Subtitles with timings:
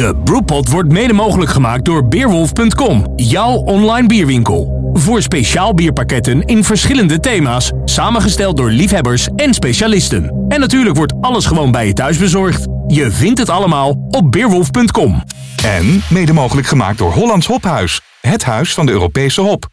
[0.00, 4.90] De Brewpot wordt mede mogelijk gemaakt door Beerwolf.com, jouw online bierwinkel.
[4.92, 10.44] Voor speciaal bierpakketten in verschillende thema's, samengesteld door liefhebbers en specialisten.
[10.48, 12.66] En natuurlijk wordt alles gewoon bij je thuis bezorgd.
[12.86, 15.22] Je vindt het allemaal op Beerwolf.com.
[15.64, 19.68] En mede mogelijk gemaakt door Hollands Hophuis, het huis van de Europese hop.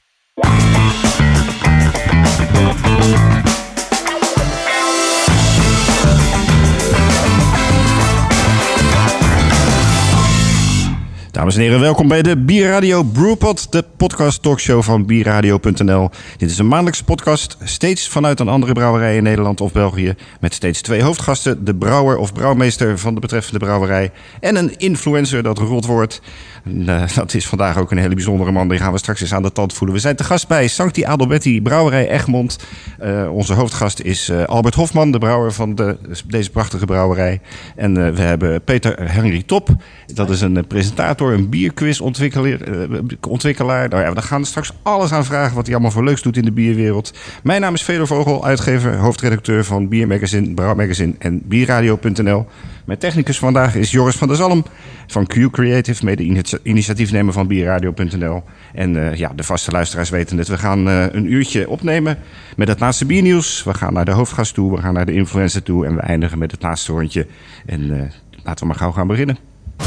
[11.37, 16.09] Dames en heren, welkom bij de Bierradio Brewpot, de podcast talkshow van bierradio.nl.
[16.37, 20.53] Dit is een maandelijkse podcast, steeds vanuit een andere brouwerij in Nederland of België, met
[20.53, 25.57] steeds twee hoofdgasten, de brouwer of brouwmeester van de betreffende brouwerij en een influencer, dat
[25.57, 26.21] rot wordt.
[26.85, 29.43] Eh, dat is vandaag ook een hele bijzondere man, die gaan we straks eens aan
[29.43, 29.95] de tand voelen.
[29.95, 32.57] We zijn te gast bij Sancti Adelberti Brouwerij Egmond.
[32.99, 35.97] Eh, onze hoofdgast is eh, Albert Hofman, de brouwer van de,
[36.27, 37.41] deze prachtige brouwerij.
[37.75, 39.69] En we hebben Peter Henry Top,
[40.13, 40.63] dat is een eh,
[41.33, 42.61] een bierquiz-ontwikkelaar.
[42.61, 43.89] eh, ontwikkelaar.
[43.89, 46.45] Nou ja, we gaan straks alles aan vragen wat hij allemaal voor leuks doet in
[46.45, 47.13] de bierwereld.
[47.43, 52.45] Mijn naam is Fedor Vogel, uitgever, hoofdredacteur van Biermagazine, Brouwmagazine en Bierradio.nl.
[52.85, 54.65] Mijn technicus vandaag is Joris van der Zalm
[55.07, 58.43] van Q Creative, mede initia- initiatiefnemer van Bierradio.nl.
[58.73, 60.47] En eh, ja, de vaste luisteraars weten het.
[60.47, 62.17] We gaan eh, een uurtje opnemen
[62.55, 63.63] met het laatste biernieuws.
[63.63, 66.37] We gaan naar de hoofdgast toe, we gaan naar de influencer toe en we eindigen
[66.37, 67.27] met het laatste rondje.
[67.65, 68.11] En
[68.43, 69.37] laten we maar gauw gaan beginnen.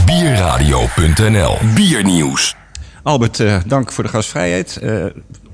[0.06, 2.56] Bierradio.nl Biernieuws.
[3.02, 4.77] Albert, eh, dank voor de gastvrijheid.
[4.77, 5.05] Eh,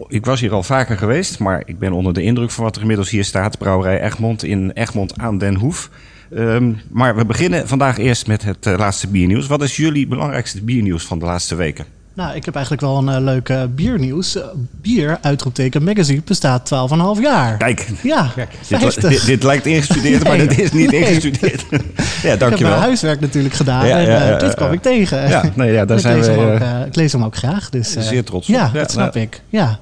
[0.09, 2.81] ik was hier al vaker geweest, maar ik ben onder de indruk van wat er
[2.81, 3.59] inmiddels hier staat.
[3.59, 5.91] Brouwerij Egmond in Egmond aan den Hoef.
[6.31, 9.47] Ehm, maar we beginnen vandaag eerst met het eh, laatste biernieuws.
[9.47, 11.96] Wat is jullie belangrijkste biernieuws van de laatste weken?
[12.17, 14.37] Nou, ik heb eigenlijk wel een eh, leuk eh, biernieuws.
[14.37, 14.47] Eh,
[14.83, 16.69] bier, uitroepteken, magazine bestaat
[17.17, 17.57] 12,5 jaar.
[17.57, 19.11] Kijk, Ja, dit, 50.
[19.11, 21.01] dit, dit lijkt ingestudeerd, maar dit is niet Nee.
[21.01, 21.65] ingestudeerd.
[21.71, 22.71] ja, ik heb dankjewel.
[22.71, 24.75] mijn huiswerk natuurlijk gedaan Ja, en ja, dit ja, kwam ja.
[24.75, 25.29] ik tegen.
[25.29, 27.71] Ja, nee, ja, daar ik zijn lees we, hem ook, ik lees hem ook graag.
[27.71, 28.55] Dus, eh, zeer trots op.
[28.55, 29.27] Ja, Ja, dat snap nou.
[29.27, 29.41] ik.
[29.49, 29.79] Ja.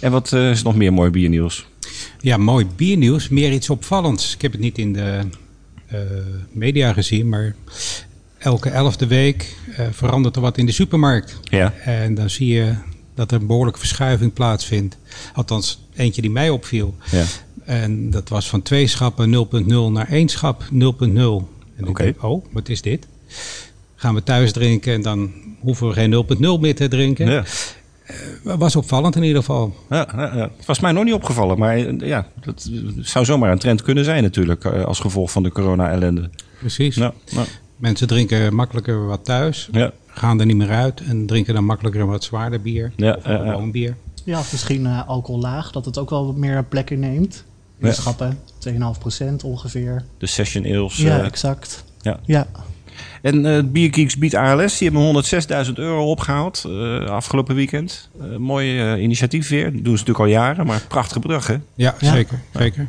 [0.00, 1.66] En wat eh, is nog meer mooi biernieuws?
[2.20, 3.28] Ja, mooi biernieuws.
[3.28, 4.34] Meer iets opvallends.
[4.34, 5.18] Ik heb het niet in de
[5.86, 5.98] eh,
[6.52, 7.54] media gezien, maar
[8.38, 11.38] elke elfde week eh, verandert er wat in de supermarkt.
[11.42, 11.72] Ja.
[11.72, 12.74] En dan zie je
[13.14, 14.96] dat er een behoorlijke verschuiving plaatsvindt.
[15.34, 16.94] Althans, eentje die mij opviel.
[17.10, 17.24] Ja.
[17.64, 20.68] En dat was van twee schappen 0.0 naar één schap 0.0.
[20.68, 22.02] En ik Oké.
[22.02, 23.06] denk, oh, wat is dit?
[23.96, 25.30] Gaan we thuis drinken en dan
[25.60, 26.24] hoeven we geen
[26.56, 27.30] 0.0 meer te drinken.
[27.30, 27.44] Ja.
[28.42, 29.76] Was opvallend in ieder geval.
[29.90, 33.58] Ja, ja, was mij nog niet opgevallen, maar eh, ja, dat eh, zou zomaar een
[33.58, 36.30] trend kunnen zijn natuurlijk, eh, als gevolg van de corona-ellende.
[36.58, 36.94] Precies.
[36.94, 37.44] Ja, ja,
[37.76, 39.68] Mensen drinken makkelijker wat thuis.
[39.72, 42.92] ja, gaan er niet meer uit en drinken dan makkelijker een wat zwaarder bier.
[42.96, 43.96] Ja, of gewoon bier.
[44.24, 47.44] ja, of misschien eh alcohol laag, dat het ook wel wat meer plek inneemt.
[47.80, 47.92] In Ja.
[47.92, 50.04] schappen, 2,5% ongeveer.
[50.18, 50.96] de session ales.
[50.96, 51.84] Ja, eh, exact.
[52.02, 52.20] ja.
[52.24, 52.46] Ja.
[53.22, 55.06] En eh Biergeeks biedt ALS, die hebben
[55.66, 58.08] 106.000 euro opgehaald eh, afgelopen weekend.
[58.20, 61.56] Eh, mooi initiatief weer, dat doen ze natuurlijk al jaren, maar prachtig bedrag hè?
[61.74, 62.12] Ja, Ja.
[62.12, 62.40] zeker.
[62.54, 62.88] zeker.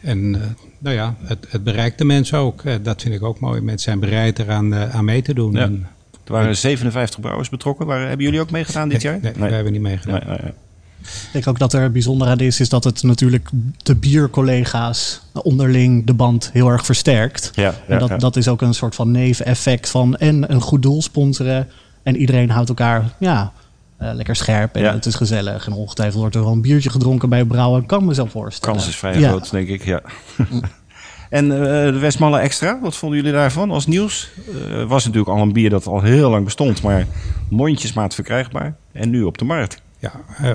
[0.00, 0.40] En eh,
[0.86, 2.62] nou ja, het, het bereikt de mensen ook.
[2.62, 3.60] Eh, dat vind ik ook mooi.
[3.60, 5.52] Mensen zijn bereid eraan eh, aan mee te doen.
[5.52, 5.60] Ja.
[5.60, 5.86] En-
[6.24, 7.86] Er waren 57 brouwers betrokken.
[7.86, 9.20] Waren, hebben jullie ook meegedaan dit nee, jaar?
[9.22, 10.20] Nee, wij hebben niet meegedaan.
[10.26, 10.52] Nee, nee, nee.
[11.00, 13.48] Ik denk ook dat er bijzonder aan is, is dat het natuurlijk
[13.82, 17.50] de biercollega's onderling de band heel erg versterkt.
[17.54, 18.16] Ja, ja, en dat, ja.
[18.16, 21.68] dat is ook een soort van neveneffect van en een goed doel sponsoren.
[22.02, 23.52] En iedereen houdt elkaar ja,
[23.98, 24.92] eh, lekker scherp en Ja.
[24.92, 25.66] het is gezellig.
[25.66, 27.86] En ongetwijfeld wordt er wel een biertje gedronken bij brouwen.
[27.86, 28.74] Kan me zo voorstellen.
[28.76, 29.28] Kans is vrij Ja.
[29.28, 30.00] groot, denk ik, ja.
[31.30, 31.58] en eh,
[31.92, 34.28] de Westmalle Extra, wat vonden jullie daarvan als nieuws?
[34.70, 37.06] Eh was natuurlijk al een bier dat al heel lang bestond, maar
[37.48, 38.76] mondjesmaat verkrijgbaar.
[38.92, 39.80] En nu op de markt.
[39.98, 40.12] Ja,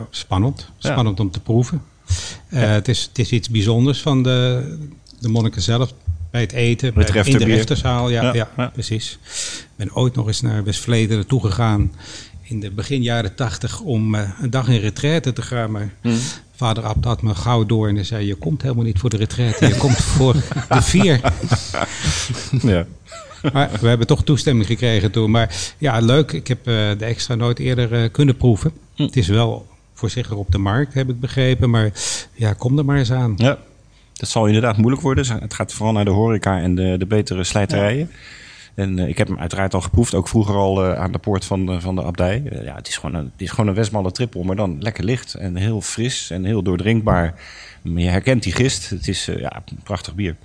[0.10, 0.70] spannend.
[0.78, 0.92] Ja.
[0.92, 1.82] Spannend om te proeven.
[2.50, 4.64] Eh, het, is, het is iets bijzonders van de,
[5.20, 5.94] de monniken zelf.
[6.32, 8.10] Bij het eten, bij, in de rechterzaal.
[8.10, 8.68] Ja, Ja, ja, ja.
[8.68, 9.20] precies.
[9.62, 11.92] Ik ben ooit nog eens naar West-Vleteren toe gegaan
[12.52, 15.72] in de begin jaren tachtig om eh, een dag in retraite te gaan.
[15.72, 16.18] Maar Hmm.
[16.56, 19.18] vader Abt had me gauw door en hij zei, je komt helemaal niet voor de
[19.18, 20.34] retraite, je komt voor
[20.70, 21.22] de vier.
[22.62, 22.86] Ja.
[23.54, 25.32] Maar we hebben toch toestemming gekregen toen.
[25.32, 26.32] Maar ja, leuk.
[26.32, 28.72] Ik heb eh, de extra nooit eerder eh, kunnen proeven.
[28.96, 29.04] Hm.
[29.04, 31.70] Het is wel voorzichtig op de markt, heb ik begrepen.
[31.70, 31.92] Maar
[32.34, 33.34] ja, kom er maar eens aan.
[33.38, 33.58] ja.
[34.14, 35.40] Dat zal inderdaad moeilijk worden.
[35.42, 38.12] Het gaat vooral naar de horeca en de, de betere slijterijen.
[38.76, 41.46] En eh, ik heb hem uiteraard al geproefd, ook vroeger al eh, aan de poort
[41.46, 42.44] van, de- van de abdij.
[42.52, 45.04] Eh, ja, het is gewoon een, het is gewoon een Westmalle trippel, maar dan lekker
[45.04, 47.34] licht en heel fris en heel doordrinkbaar.
[47.82, 48.90] Maar je herkent die gist.
[48.90, 50.36] Het is eh, ja, een prachtig bier.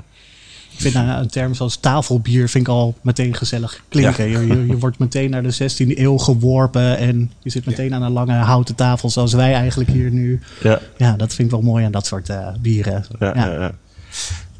[0.72, 4.28] Ik vind nou, een term zoals tafelbier vind ik al meteen gezellig klinken.
[4.28, 8.02] Je, je, je wordt meteen naar de 16e eeuw geworpen en je zit meteen aan
[8.02, 10.40] een lange houten tafel zoals wij eigenlijk hier nu.
[10.62, 10.80] Ja.
[10.96, 13.04] Ja, dat vind ik wel mooi aan dat soort eh, bieren.
[13.18, 13.72] Ja, Ja.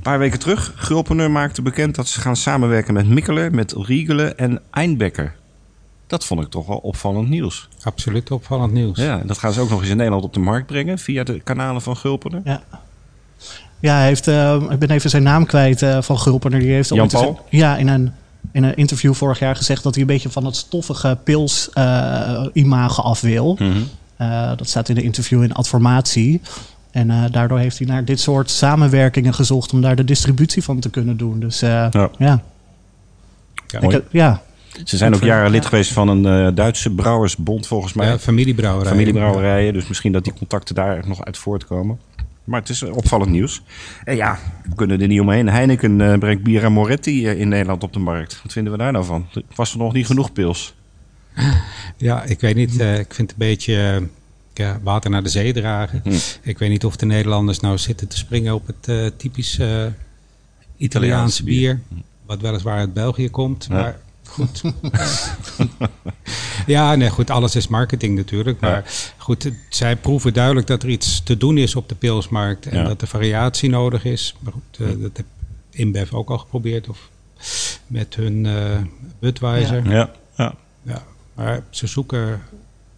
[0.06, 4.60] Paar weken terug, Gulpener maakte bekend dat ze gaan samenwerken met Mikkeler, met Riegelen en
[4.70, 5.34] Eindbecker.
[6.06, 7.68] Dat vond ik toch wel opvallend nieuws.
[7.82, 8.98] Absoluut opvallend nieuws.
[8.98, 11.24] Ja, en dat gaan ze ook nog eens in Nederland op de markt brengen via
[11.24, 12.40] de kanalen van Gulpener.
[12.44, 12.62] Ja.
[13.80, 16.60] Ja, hij heeft, eh, ik ben even zijn naam kwijt eh, van Gulpener.
[16.60, 17.40] Die heeft Jan Paul?
[17.50, 18.12] Ja, in een,
[18.52, 23.20] in een interview vorig jaar gezegd dat hij een beetje van het stoffige pils-imago af
[23.20, 23.56] wil.
[23.58, 23.72] Mhm.
[24.16, 26.40] Eh, dat staat in een interview in Adformatie.
[26.96, 30.80] En eh, daardoor heeft hij naar dit soort samenwerkingen gezocht om daar de distributie van
[30.80, 31.40] te kunnen doen.
[31.40, 31.90] Dus eh, Ja.
[31.90, 32.10] ja.
[32.18, 32.42] Ja.
[33.78, 33.94] Ik Mooi.
[33.94, 34.42] heb- ja.
[34.84, 38.06] Ze zijn ook jaren lid geweest van een eh, Duitse brouwersbond volgens mij.
[38.06, 38.90] Ja, familiebrouwerij.
[38.92, 39.72] familiebrouwerijen.
[39.72, 41.98] Dus misschien dat die contacten daar nog uit voortkomen.
[42.44, 43.62] Maar het is opvallend nieuws.
[44.04, 44.38] En ja,
[44.68, 45.48] we kunnen er niet omheen.
[45.48, 48.40] Heineken eh, brengt Bira Moretti eh, in Nederland op de markt.
[48.42, 49.26] Wat vinden we daar nou van?
[49.54, 50.74] Was er nog niet genoeg pils?
[51.96, 52.78] Ja, ik weet niet.
[52.80, 54.02] eh, ik vind het een beetje
[54.58, 56.00] ja, water naar de zee dragen.
[56.04, 56.14] Hm.
[56.42, 59.86] Ik weet niet of de Nederlanders nou zitten te springen op het eh typisch eh,
[60.76, 61.80] Italiaanse bier.
[62.26, 63.66] Wat weliswaar uit België komt.
[63.68, 63.74] Ja.
[63.74, 64.62] Maar goed.
[66.66, 67.30] ja, nee, goed.
[67.30, 68.60] Alles is marketing natuurlijk.
[68.60, 68.84] Maar
[69.16, 72.66] goed, zij proeven duidelijk dat er iets te doen is op de pilsmarkt.
[72.66, 72.84] En Ja.
[72.84, 74.34] dat er variatie nodig is.
[74.40, 75.26] Maar goed, eh, dat heb
[75.70, 76.88] InBev ook al geprobeerd.
[76.88, 77.10] Of
[77.86, 78.80] met hun eh
[79.18, 79.90] Budweiser.
[79.90, 80.10] Ja.
[80.36, 80.54] ja.
[80.82, 81.02] Ja,
[81.34, 82.42] maar ze zoeken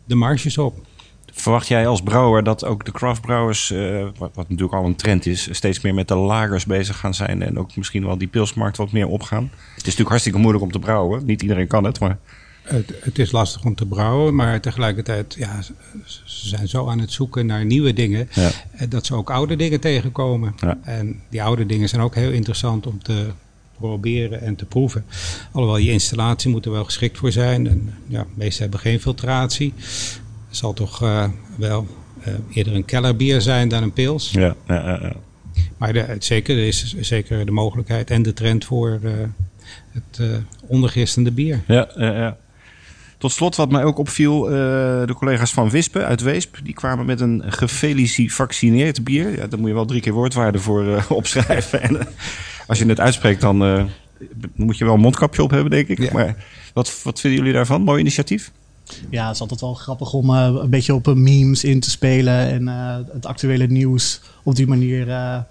[0.04, 0.87] de marges op.
[1.32, 5.26] Verwacht jij als brouwer dat ook de craftbrouwers, eh, wat, wat natuurlijk al een trend
[5.26, 8.76] is, steeds meer met de lagers bezig gaan zijn en ook misschien wel die pilsmarkt
[8.76, 9.42] wat meer opgaan?
[9.52, 11.25] Het is natuurlijk hartstikke moeilijk om te brouwen.
[11.26, 12.19] Niet iedereen kan het, maar
[12.62, 15.72] Het, het is lastig om te brouwen, maar tegelijkertijd, ja, ze-
[16.25, 18.50] zijn zo aan het zoeken naar nieuwe dingen, Ja.
[18.72, 20.54] eh, dat ze ook oude dingen tegenkomen.
[20.60, 20.78] Ja.
[20.82, 23.26] En die oude dingen zijn ook heel interessant om te
[23.78, 25.04] proberen en te proeven.
[25.52, 27.66] Alhoewel je installatie moet er wel geschikt voor zijn.
[27.69, 29.75] En, ja, de meeste hebben geen filtratie.
[30.58, 31.25] Het zal toch eh,
[31.56, 31.87] wel
[32.20, 34.31] eh, eerder een kellerbier zijn dan een pils.
[34.31, 35.12] ja, ja, ja, ja.
[35.76, 39.12] Maar de, zeker, er is zeker de mogelijkheid en de trend voor eh,
[39.90, 40.20] het
[40.66, 41.60] ondergistende bier.
[41.66, 42.37] Ja, ja, ja.
[43.19, 47.20] Tot slot, wat mij ook opviel, de collega's van Wispen uit Weesp, die kwamen met
[47.20, 49.31] een gefelicivaccineerd bier.
[49.31, 51.82] Ja, daar moet je wel drie keer woordwaarde voor opschrijven.
[51.82, 52.08] En
[52.66, 53.88] als je het uitspreekt, dan
[54.54, 55.99] moet je wel een mondkapje op hebben, denk ik.
[55.99, 56.12] Ja.
[56.12, 57.82] Maar wat, wat vinden jullie daarvan?
[57.82, 58.52] Mooi initiatief?
[59.11, 61.90] Ja, het is altijd wel grappig om eh, een beetje op eh, memes in te
[61.90, 62.35] spelen.
[62.35, 65.06] En eh, het actuele nieuws op die manier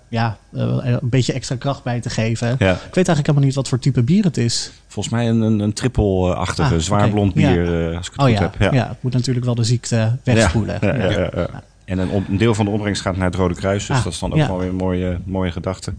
[0.07, 2.47] ja, een beetje extra kracht bij te geven.
[2.47, 2.71] Ja.
[2.71, 4.71] Ik weet eigenlijk helemaal niet wat voor type bier het is.
[4.87, 7.51] Volgens mij een, een, een triple-achtige, Ah, zwaar blond Ja.
[7.51, 8.73] bier, eh, als ik het Oh goed ja, heb.
[8.73, 8.87] ja.
[8.87, 10.77] het moet natuurlijk wel de ziekte wegspoelen.
[10.81, 11.19] Ja, ja, ja, Ja.
[11.19, 11.63] ja, ja.
[11.85, 13.85] En een, deel van de opbrengst gaat naar het Rode Kruis.
[13.87, 14.47] Dus Ah, dat is dan ook ja.
[14.47, 15.93] wel weer een mooie, mooie gedachte.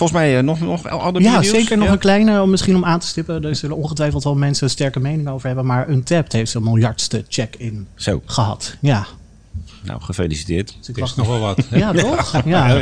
[0.00, 1.92] Volgens mij eh, nog, nog andere Ja, zeker nog Ja?
[1.92, 3.44] een kleine, om misschien om aan te stippen.
[3.44, 5.66] Er zullen ongetwijfeld wel mensen een sterke mening over hebben.
[5.66, 8.76] Maar Untapped heeft zijn miljardste check-in Zo, gehad.
[8.80, 9.06] Ja,
[9.82, 10.66] nou gefeliciteerd.
[10.66, 11.66] dus ik Het is wacht nog wel wat.
[11.68, 11.76] hè?
[11.78, 12.32] Ja, toch?
[12.44, 12.74] Ja, ja.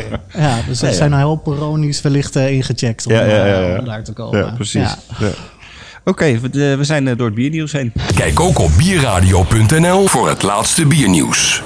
[0.66, 0.92] dus er Ja, ja.
[0.92, 3.78] zijn nou heel poronisch wellicht eh, ingecheckt om, Ja, ja, ja, ja.
[3.78, 4.38] om daar te komen.
[4.38, 4.80] Ja, precies.
[4.82, 4.98] Ja.
[5.18, 5.30] Ja.
[6.04, 7.92] Oké, we, zijn door het biernieuws heen.
[8.14, 11.62] Kijk ook op bierradio.nl voor het laatste biernieuws.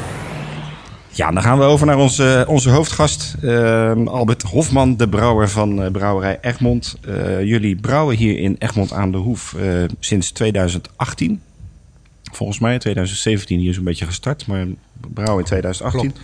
[1.14, 5.82] Ja, dan gaan we over naar onze, onze hoofdgast, eh, Albert Hofman, de brouwer van
[5.82, 6.97] eh, brouwerij Egmond.
[7.06, 11.41] Eh, jullie brouwen hier in Egmond aan de Hoef eh, sinds 2018.
[12.32, 14.67] Volgens mij 2017 hier zo'n beetje gestart, maar
[15.14, 16.14] brouwen in 2018.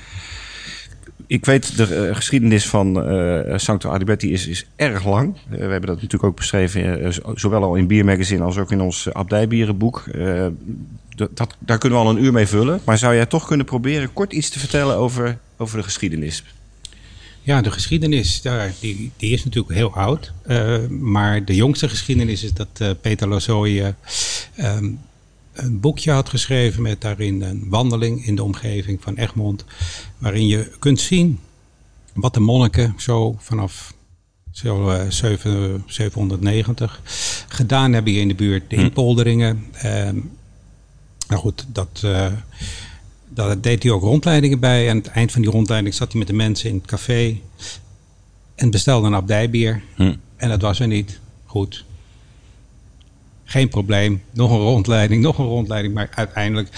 [1.26, 5.36] Ik weet, de geschiedenis van eh Sancto Adiberti is, is erg lang.
[5.48, 9.12] We hebben dat natuurlijk ook beschreven, zo- zowel al in Biermagazine als ook in ons
[9.12, 10.04] abdijbierenboek.
[11.20, 12.80] Eh, dat, daar kunnen we al een uur mee vullen.
[12.84, 16.44] Maar zou jij toch kunnen proberen kort iets te vertellen over, over de geschiedenis?
[17.42, 20.32] Ja, de geschiedenis, daar, die, die is natuurlijk heel oud.
[20.42, 23.88] Eh, maar de jongste geschiedenis is dat eh, Peter Lozoy eh,
[24.54, 24.90] ehm,
[25.52, 29.64] een boekje had geschreven met daarin een wandeling in de omgeving van Egmond.
[30.18, 31.38] Waarin je kunt zien
[32.14, 33.94] wat de monniken zo vanaf
[34.52, 37.02] zo, eh, zeven- 790
[37.48, 38.70] gedaan hebben hier in de buurt.
[38.70, 39.64] De inpolderingen.
[39.72, 40.16] Ehm,
[41.28, 42.26] nou goed, dat, eh,
[43.28, 44.84] daar deed hij ook rondleidingen bij.
[44.84, 47.38] En aan het eind van die rondleiding zat hij met de mensen in het café.
[48.54, 49.82] En bestelde een abdijbier.
[49.94, 50.14] Hm.
[50.36, 51.20] En dat was er niet.
[51.44, 51.84] Goed.
[53.44, 54.22] Geen probleem.
[54.30, 55.94] Nog een rondleiding, nog een rondleiding.
[55.94, 56.68] Maar uiteindelijk,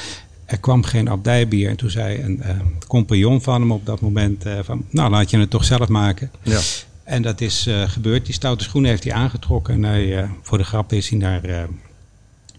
[0.45, 1.69] er kwam geen abdijbier.
[1.69, 4.45] En toen zei een eh, compagnon van hem op dat moment...
[4.45, 6.31] eh, van, nou, laat je het toch zelf maken.
[6.43, 6.61] Ja.
[7.05, 8.25] En dat is gebeurd.
[8.25, 9.75] Die stoute schoenen heeft hij aangetrokken.
[9.75, 11.69] En hij, voor de grap is hij naar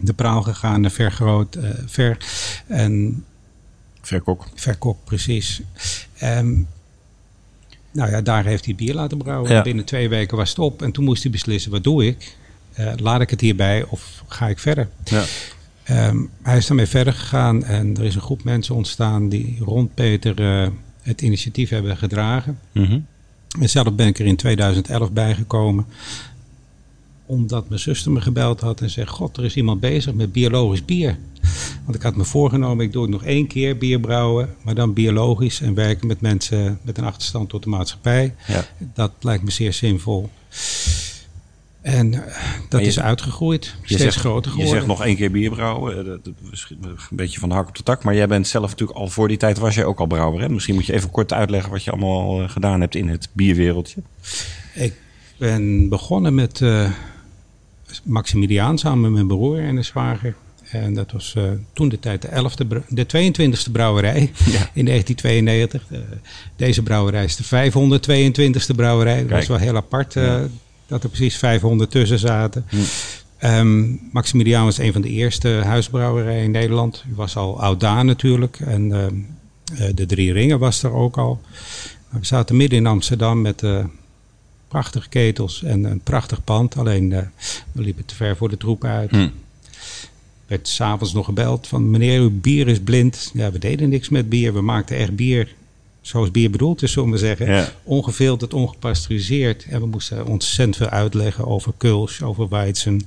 [0.00, 0.80] de praal gegaan.
[0.80, 1.54] Naar Vergroot.
[1.54, 2.16] eh, ver.
[2.66, 3.24] En
[4.02, 4.48] Verkok.
[4.54, 5.60] Verkok, precies.
[6.18, 6.52] Ehm,
[7.92, 9.50] nou ja, daar heeft hij bier laten brouwen.
[9.50, 9.62] Ja.
[9.62, 10.82] Binnen twee weken was het op.
[10.82, 12.36] En toen moest hij beslissen, wat doe ik?
[12.72, 14.88] Eh, laat ik het hierbij of ga ik verder?
[15.04, 15.24] Ja.
[15.82, 17.64] Ehm, hij is daarmee verder gegaan.
[17.64, 20.68] En er is een groep mensen ontstaan die rond Peter eh,
[21.02, 22.58] het initiatief hebben gedragen.
[22.72, 22.98] Mhm.
[23.60, 25.86] En zelf ben ik er in 2011 bijgekomen
[27.26, 30.84] omdat mijn zuster me gebeld had en zei: God, er is iemand bezig met biologisch
[30.84, 31.18] bier.
[31.84, 34.92] Want ik had me voorgenomen, ik doe het nog één keer bier brouwen, maar dan
[34.92, 38.34] biologisch en werken met mensen met een achterstand tot de maatschappij.
[38.46, 38.64] Ja.
[38.94, 40.30] Dat lijkt me zeer zinvol.
[41.80, 42.34] En eh,
[42.68, 44.74] dat je- is uitgegroeid, steeds groter Je geworden.
[44.74, 45.98] zegt nog één keer bier brouwen.
[45.98, 46.20] eh, dat-
[46.52, 48.04] is Een beetje van de hak op de tak.
[48.04, 50.40] Maar jij bent zelf natuurlijk al voor die tijd was jij ook al brouwer.
[50.40, 50.48] Hè?
[50.48, 53.28] Misschien moet je even kort uitleggen wat je allemaal al, eh, gedaan hebt in het
[53.32, 54.02] bierwereldje.
[54.74, 54.94] Ik
[55.38, 56.60] ben begonnen met
[58.04, 60.34] Maximiliaan samen met mijn broer en de zwager.
[60.70, 64.20] En dat was eh, toen de tijd de, 11e, br- de 22e brouwerij
[64.74, 65.86] in 1992.
[65.90, 65.98] Eh,
[66.56, 69.20] deze brouwerij is de 522e brouwerij.
[69.22, 70.40] Dat was wel heel apart eh,
[70.86, 72.64] dat er precies 500 tussen zaten.
[73.38, 77.02] Ehm, Maximiliaan was een van de eerste huisbrouwerijen in Nederland.
[77.06, 78.60] Die was al oud natuurlijk.
[78.60, 79.14] En ehm,
[79.78, 81.40] eh, de Drie Ringen was er ook al.
[82.08, 83.62] We zaten midden in Amsterdam met
[84.72, 86.76] prachtige ketels en een prachtig pand.
[86.76, 87.22] Alleen eh,
[87.72, 89.10] we liepen te ver voor de troepen uit.
[89.10, 89.28] Hm.
[90.46, 93.30] Werd s'avonds nog gebeld van meneer, uw bier is blind.
[93.34, 94.52] Ja, we deden niks met bier.
[94.54, 95.54] We maakten echt bier
[96.00, 97.46] zoals bier bedoeld is, zullen we zeggen.
[97.46, 97.68] Ja.
[97.82, 99.64] Ongefilterd, ongepasteuriseerd.
[99.70, 103.00] En we moesten ontzettend veel uitleggen over Kulsch, over Weizen,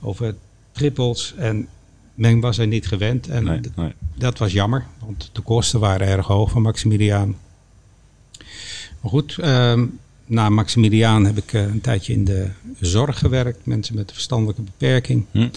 [0.00, 0.34] over
[0.72, 1.34] trippels.
[1.36, 1.68] En
[2.14, 3.28] men was er niet gewend.
[3.28, 3.92] En Nee, d- nee.
[4.14, 7.36] dat was jammer, want de kosten waren erg hoog van Maximiliaan.
[9.00, 9.86] Maar goed, ehm,
[10.26, 12.48] na Maximiliaan heb ik eh, een tijdje in de
[12.80, 13.66] zorg gewerkt.
[13.66, 15.24] Mensen met een verstandelijke beperking.
[15.30, 15.48] Hm.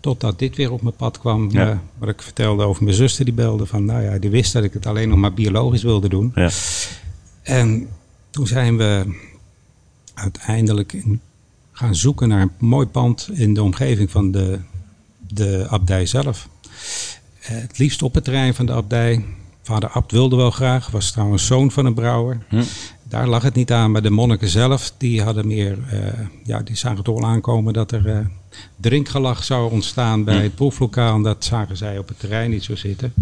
[0.00, 1.50] Totdat dit weer op mijn pad kwam.
[1.50, 1.70] Ja.
[1.70, 3.66] eh, wat ik vertelde over mijn zuster die belde.
[3.66, 6.32] Van, nou ja, die wist dat ik het alleen nog maar biologisch wilde doen.
[6.34, 6.50] Ja.
[7.42, 7.88] En
[8.30, 9.16] toen zijn we
[10.14, 11.20] uiteindelijk in-
[11.72, 14.58] gaan zoeken naar een mooi pand in de omgeving van de,
[15.28, 16.48] de abdij zelf.
[17.40, 19.24] Eh, Het liefst op het terrein van de abdij.
[19.68, 22.38] Vader Abt wilde wel graag, was trouwens zoon van een brouwer.
[22.48, 22.62] Hm.
[23.02, 26.76] Daar lag het niet aan, maar de monniken zelf, die hadden meer, eh, ja, die
[26.76, 28.18] zagen toch wel aankomen dat er eh,
[28.76, 31.14] drinkgelag zou ontstaan bij het proeflokaal.
[31.14, 33.12] En dat zagen zij op het terrein niet zo zitten.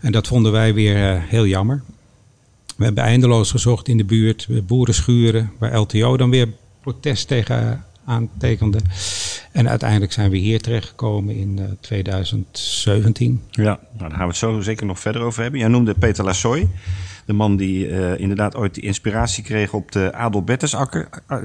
[0.00, 1.82] En dat vonden wij weer eh, heel jammer.
[2.76, 6.48] We hebben eindeloos gezocht in de buurt, boerenschuren, waar LTO dan weer
[6.80, 8.78] protest tegen aantekende.
[9.52, 13.42] En uiteindelijk zijn we hier terechtgekomen in eh, 2017.
[13.50, 15.60] Ja, nou, daar gaan we het zo zeker nog verder over hebben.
[15.60, 16.68] Jij noemde Peter Lassoy.
[17.28, 21.08] De man die eh, inderdaad ooit de inspiratie kreeg op de Adelbertusakker.
[21.26, 21.38] eh,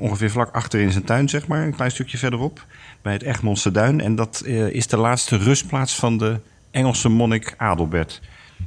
[0.00, 1.66] ongeveer vlak achter in zijn tuin, zeg maar.
[1.66, 2.66] Een klein stukje verderop.
[3.02, 4.00] Bij het Egmondse Duin.
[4.00, 8.20] En dat eh, is de laatste rustplaats van de Engelse monnik Adelbert.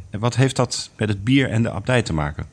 [0.09, 2.45] En wat heeft dat met het bier en de abdij te maken?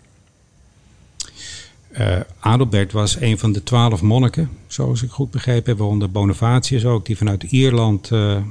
[1.99, 6.85] Eh, Adelbert was een van de twaalf monniken, zoals ik goed begrepen heb, waaronder Bonavatius
[6.85, 8.43] ook, die vanuit Ierland eh, eh,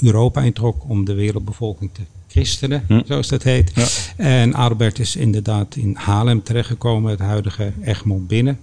[0.00, 3.00] Europa introk om de wereldbevolking te christenen, Hm.
[3.04, 3.72] zoals dat heet.
[3.74, 3.86] Ja.
[4.16, 8.60] En Adelbert is inderdaad in Haarlem terechtgekomen, het huidige Egmond binnen.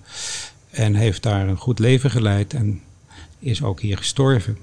[0.69, 2.81] En heeft daar een goed leven geleid en
[3.39, 4.57] is ook hier gestorven.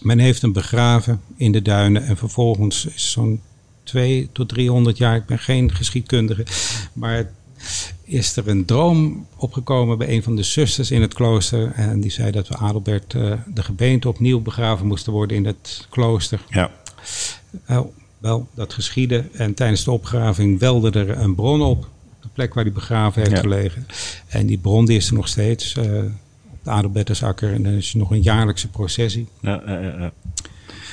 [0.00, 3.40] Men heeft hem begraven in de duinen en vervolgens is zo'n
[3.82, 6.46] 2 tot 300 jaar, ik ben geen geschiedkundige,
[6.92, 7.30] maar
[8.04, 11.72] is er een droom opgekomen bij een van de zusters in het klooster.
[11.74, 15.86] En die zei dat we Adelbert eh, de gebeente opnieuw begraven moesten worden in het
[15.90, 16.40] klooster.
[16.48, 16.70] Ja,
[17.66, 19.24] Wel, wel, dat geschiedde.
[19.32, 21.88] En tijdens de opgraving welde er een bron op.
[22.20, 23.40] De plek waar hij begraven heeft Ja.
[23.40, 23.86] gelegen.
[24.28, 25.76] En die bron die is er nog steeds.
[25.76, 25.84] eh,
[26.52, 27.52] op de Adelbertusakker.
[27.52, 29.26] En er is nog een jaarlijkse processie.
[29.40, 30.12] ja, ja, ja.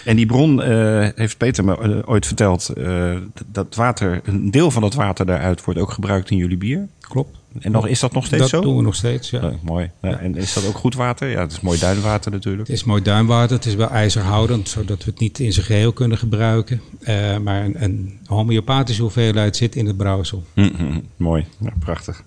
[0.09, 2.69] En die bron eh, heeft Peter me eh, ooit verteld.
[2.69, 6.57] eh, dat- dat water, een deel van dat water daaruit wordt ook gebruikt in jullie
[6.57, 6.87] bier.
[6.99, 7.37] Klopt.
[7.59, 8.61] En nog, is dat nog steeds dat zo?
[8.61, 9.41] doen we nog steeds, ja.
[9.41, 9.89] Ja, mooi.
[10.01, 11.27] Ja, en is dat ook goed water?
[11.29, 12.67] Ja, het is mooi duinwater natuurlijk.
[12.67, 15.91] Het is mooi duinwater, het is wel ijzerhoudend, zodat we het niet in zijn geheel
[15.93, 16.81] kunnen gebruiken.
[17.43, 20.43] Maar een, een homeopathische hoeveelheid zit in het brouwsel.
[20.55, 22.23] Mhm, mooi, ja, prachtig.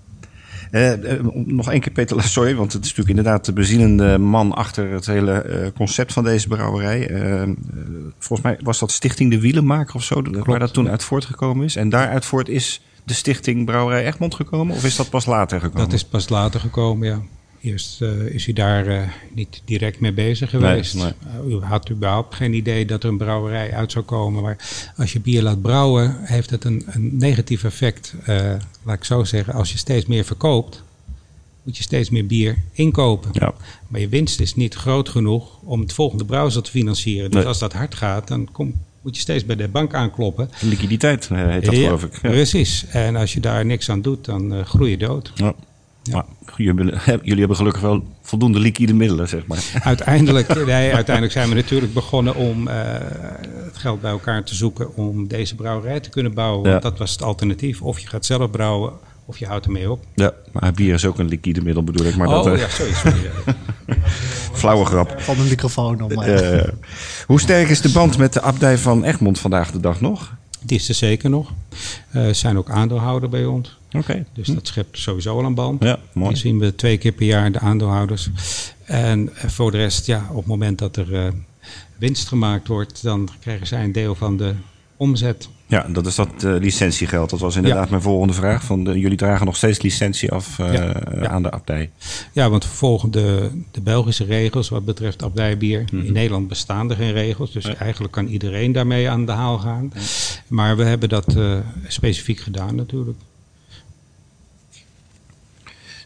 [0.72, 4.52] Eh, eh, nog één keer Peter Lassoy, want het is natuurlijk inderdaad de bezielende man
[4.52, 7.10] achter het hele eh, concept van deze brouwerij.
[8.18, 11.76] Volgens mij was dat Stichting de Wielenmaker of zo, waar dat toen uit voortgekomen is.
[11.76, 15.84] En daaruit voort is de Stichting Brouwerij Egmond gekomen, of is dat pas later gekomen?
[15.84, 17.20] Dat is pas later gekomen, ja.
[17.62, 20.94] Eerst eh, is u daar eh, niet direct mee bezig geweest.
[20.94, 21.04] nee.
[21.04, 24.42] Eh, u had überhaupt geen idee dat er een brouwerij uit zou komen.
[24.42, 24.56] Maar
[24.96, 28.14] als je bier laat brouwen, heeft het een, een negatief effect.
[28.82, 30.82] Laat ik zo zeggen, als je steeds meer verkoopt,
[31.62, 33.30] moet je steeds meer bier inkopen.
[33.32, 33.54] Ja.
[33.88, 37.30] Maar je winst is niet groot genoeg om het volgende brouwsel te financieren.
[37.30, 37.48] Dus Nee.
[37.48, 40.50] als dat hard gaat, dan kom, moet je steeds bij de bank aankloppen.
[40.60, 42.18] Liquiditeit heet dat, Ja, geloof ik.
[42.22, 42.30] Ja.
[42.30, 42.86] Precies.
[42.86, 45.32] En als je daar niks aan doet, dan eh, groei je dood.
[45.34, 45.54] Ja.
[46.10, 46.24] Maar
[46.56, 49.64] jullie, hebben- jullie hebben gelukkig wel voldoende liquide middelen, zeg maar.
[49.82, 52.76] Uiteindelijk, nee, uiteindelijk zijn we natuurlijk begonnen om eh,
[53.64, 56.64] het geld bij elkaar te zoeken om deze brouwerij te kunnen bouwen.
[56.64, 56.70] Ja.
[56.70, 57.82] Want dat was het alternatief.
[57.82, 58.92] Of je gaat zelf brouwen,
[59.24, 60.04] of je houdt ermee op.
[60.14, 62.16] Ja, maar bier is ook een liquide middel bedoel ik.
[62.16, 62.92] Maar oh dat, eh, ja, sorry.
[62.92, 63.18] sorry.
[64.52, 65.14] flauwe grap.
[65.20, 66.10] Van de microfoon om.
[66.10, 66.68] Eh,
[67.26, 70.32] hoe sterk is de band met de abdij van Egmond vandaag de dag nog?
[70.64, 71.52] Die is er zeker nog.
[72.12, 73.76] Ze zijn ook aandeelhouder bij ons.
[73.92, 74.24] Oké.
[74.32, 75.82] Dus dat schept sowieso al een band.
[75.82, 76.28] Ja, mooi.
[76.28, 78.30] Die zien we twee keer per jaar, de aandeelhouders.
[78.84, 81.32] En eh, voor de rest, ja, op het moment dat er eh,
[81.96, 84.54] winst gemaakt wordt, dan krijgen zij een deel van de
[84.96, 85.48] omzet.
[85.72, 87.30] Ja, dat is dat eh, licentiegeld.
[87.30, 87.90] Dat was inderdaad Ja.
[87.90, 88.64] mijn volgende vraag.
[88.64, 90.82] Van de, jullie dragen nog steeds licentie af eh, Ja,
[91.20, 91.28] ja.
[91.28, 91.90] aan de abdij.
[92.32, 95.84] Ja, want we volgen de, de Belgische regels wat betreft abdijbier.
[95.92, 96.06] Mhm.
[96.06, 99.92] In Nederland bestaan er geen regels, dus eigenlijk kan iedereen daarmee aan de haal gaan.
[100.46, 103.18] Maar we hebben dat eh, specifiek gedaan natuurlijk.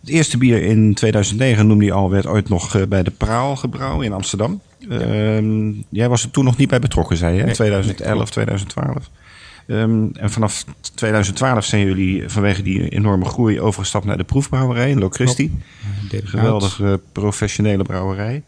[0.00, 3.56] Het eerste bier in 2009 noemde je al, werd ooit nog eh, bij de Praal
[3.56, 4.60] gebrouwen in Amsterdam.
[4.88, 7.42] Ehm, jij was er toen nog niet bij betrokken, zei je?
[7.42, 9.10] Nee, 2011, nee, 2012.
[9.66, 14.98] Ehm, en vanaf 2012 zijn jullie vanwege die enorme groei overgestapt naar de proefbrouwerij in
[14.98, 15.52] Locristi.
[16.10, 16.22] Hout.
[16.24, 18.42] Geweldige professionele brouwerij.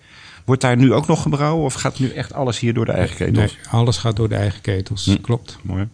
[0.44, 3.16] Wordt daar nu ook nog gebrouwen of gaat nu echt alles hier door de eigen
[3.16, 3.56] ketels?
[3.56, 5.20] Nee, alles gaat door de eigen ketels, Hm.
[5.20, 5.58] klopt.
[5.62, 5.88] Mooi.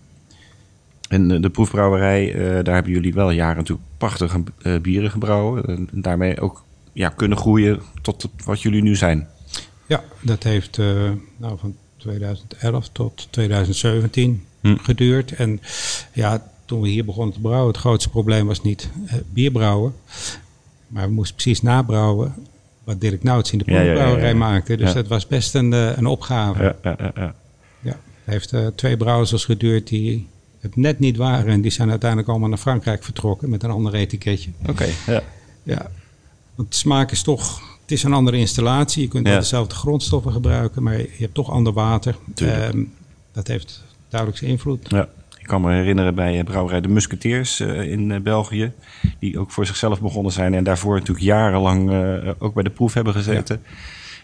[1.09, 5.65] En eh, de proefbrouwerij, eh, daar hebben jullie wel jaren natuurlijk prachtige eh, bieren gebrouwen.
[5.65, 9.29] En daarmee ook ja, kunnen groeien tot wat jullie nu zijn.
[9.87, 10.79] Ja, dat heeft
[11.37, 14.77] nou, van 2011 tot 2017 Hm.
[14.77, 15.33] geduurd.
[15.33, 15.61] En
[16.13, 19.95] ja, toen we hier begonnen te brouwen, het grootste probleem was niet eh, bier brouwen.
[20.87, 22.35] Maar we moesten precies nabrouwen
[22.85, 24.37] wat Dirk Nouts in de Ja, ja, ja, proefbrouwerij ja.
[24.37, 24.77] maakte.
[24.77, 26.63] Dus dat was best een, eh, een opgave.
[26.63, 27.35] Ja, ja, ja, ja.
[27.81, 27.91] Ja.
[27.91, 30.29] Het heeft eh, twee brouwsels geduurd die
[30.61, 31.53] het net niet waren.
[31.53, 34.51] En die zijn uiteindelijk allemaal naar Frankrijk vertrokken met een ander etiketje.
[34.67, 35.23] Oké, ja.
[35.63, 35.91] Ja,
[36.55, 37.73] want smaak is toch...
[37.81, 39.03] Het is een andere installatie.
[39.03, 42.17] Je kunt wel dezelfde grondstoffen gebruiken, maar je hebt toch ander water.
[42.35, 42.83] Ehm,
[43.33, 43.83] dat heeft
[44.41, 44.87] invloed.
[44.91, 45.09] ja.
[45.45, 48.73] Ik kan me herinneren bij eh, brouwerij De Musketeers eh, in eh, België.
[49.19, 50.55] Die ook voor zichzelf begonnen zijn.
[50.55, 51.91] En daarvoor natuurlijk jarenlang
[52.39, 53.63] ook bij de proef hebben gezeten.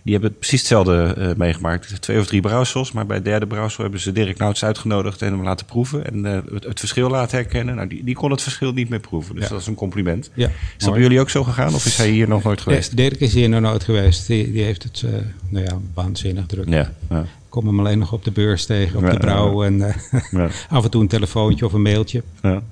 [0.03, 2.03] Die hebben precies hetzelfde meegemaakt.
[2.03, 2.93] Twee of drie brouwsels.
[2.93, 6.07] Maar bij het derde brouwsel hebben ze Dirk Nouts uitgenodigd en hem laten proeven.
[6.07, 7.75] En het, het verschil laten herkennen.
[7.75, 9.35] Nou, die, die kon het verschil niet meer proeven.
[9.35, 9.51] Dus Ja.
[9.51, 10.31] dat is een compliment.
[10.35, 10.93] Ja, Is dat mooi.
[10.93, 11.75] bij jullie ook zo gegaan?
[11.75, 12.97] Of is hij hier nog nooit geweest?
[12.97, 14.27] Dirk is hier nog nooit geweest.
[14.27, 15.05] Die, die heeft het,
[15.49, 16.69] nou ja, waanzinnig druk.
[16.69, 19.65] Ja, ja, kom hem alleen nog op de beurs tegen, op Ja, de brouw.
[19.65, 19.95] En eh,
[20.31, 22.23] ja, af en toe een telefoontje of een mailtje.
[22.43, 22.63] ja.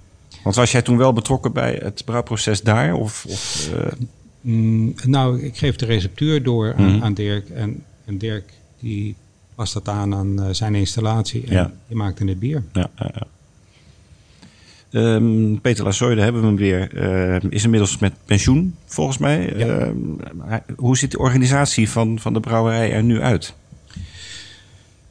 [0.42, 2.94] Want was jij toen wel betrokken bij het brouwproces daar?
[2.94, 3.92] Of, of, eh,
[4.40, 7.02] Mm, nou, ik geef de receptuur door aan, Mhm.
[7.04, 7.48] aan Dirk.
[7.48, 8.44] En, en Dirk
[8.80, 9.14] die
[9.54, 11.44] past dat aan aan eh, zijn installatie.
[11.46, 11.72] En Ja.
[11.88, 12.62] die maakte het bier.
[12.72, 13.26] ja, ja.
[14.90, 16.94] Ehm, Peter Lazoy, daar hebben we hem weer.
[17.52, 19.52] is inmiddels met pensioen, volgens mij.
[19.54, 19.96] Ehm,
[20.76, 23.54] hoe ziet de organisatie van, van de brouwerij er nu uit?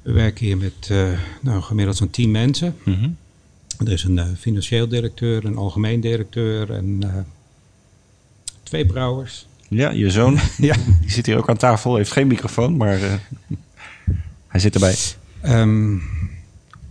[0.08, 1.08] We werken hier met eh,
[1.42, 2.76] nou, gemiddeld zo'n 10 mensen.
[3.78, 7.14] Er is een eh, financieel directeur, een algemeen directeur en eh,
[8.64, 9.48] twee brouwers.
[9.68, 10.38] Ja, je zoon.
[10.58, 10.76] Ja.
[11.02, 13.00] Die zit hier ook aan tafel, heeft geen microfoon, maar
[14.48, 14.96] hij zit erbij.
[15.42, 15.98] Ehm,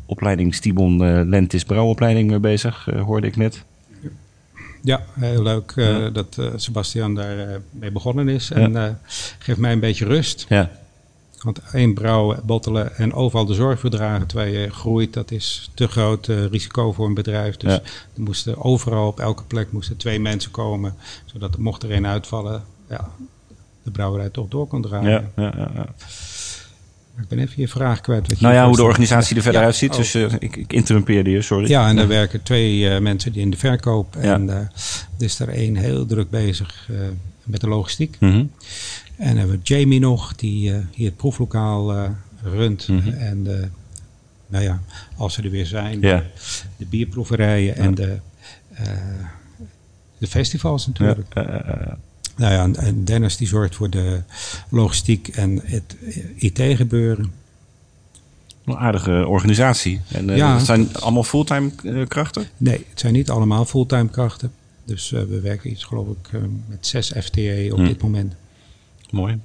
[0.06, 3.64] Opleiding Stibon eh Lentis brouwopleiding mee bezig, hoorde ik net.
[4.82, 6.10] ja, heel leuk Ja.
[6.10, 8.50] dat Sebastian daar eh, mee begonnen is.
[8.50, 8.98] En
[9.38, 10.46] geeft mij een beetje rust.
[10.48, 10.70] Ja,
[11.46, 15.70] Want één brouwen, bottelen en overal de zorg voor dragen terwijl je groeit, dat is
[15.74, 17.56] te groot eh, risico voor een bedrijf.
[17.56, 17.80] Dus Ja.
[18.14, 22.06] er moesten overal op elke plek moesten twee mensen komen, zodat er mocht er één
[22.06, 23.10] uitvallen, ja,
[23.82, 25.30] de brouwerij toch door kon draaien.
[25.36, 25.86] ja, ja,
[27.20, 28.28] Ik ben even je vraag kwijt.
[28.28, 29.90] Wat je Nou ja, hoe de organisatie er verder uitziet.
[29.90, 29.96] oh.
[29.96, 31.68] Dus eh, ik, ik interrumpeerde je, sorry.
[31.68, 34.16] Ja, en daar werken twee eh, mensen die in de verkoop.
[34.16, 34.70] En
[35.18, 36.88] is er één heel druk bezig
[37.44, 38.16] met de logistiek.
[38.20, 38.44] Mhm.
[39.16, 42.10] En dan hebben we Jamie nog, die eh, hier het proeflokaal eh,
[42.42, 42.88] runt.
[42.88, 43.08] Mhm.
[43.08, 43.66] En eh,
[44.46, 44.82] nou ja,
[45.16, 46.22] als ze er weer zijn, de
[46.88, 48.18] bierproeverijen en de,
[50.18, 51.34] de festivals natuurlijk.
[51.34, 51.98] Ja,
[52.36, 54.22] Nou ja, en- en Dennis die zorgt voor de
[54.70, 55.96] logistiek en het
[56.36, 57.32] IT-gebeuren.
[58.64, 60.00] Een aardige organisatie.
[60.08, 60.58] En Ja.
[60.58, 61.70] zijn allemaal fulltime
[62.08, 62.46] krachten?
[62.56, 64.52] Nee, het zijn niet allemaal fulltime krachten.
[64.84, 67.86] Dus we werken iets, geloof ik, met zes FTE op Hmm.
[67.86, 68.34] dit moment.
[69.16, 69.38] Mooi.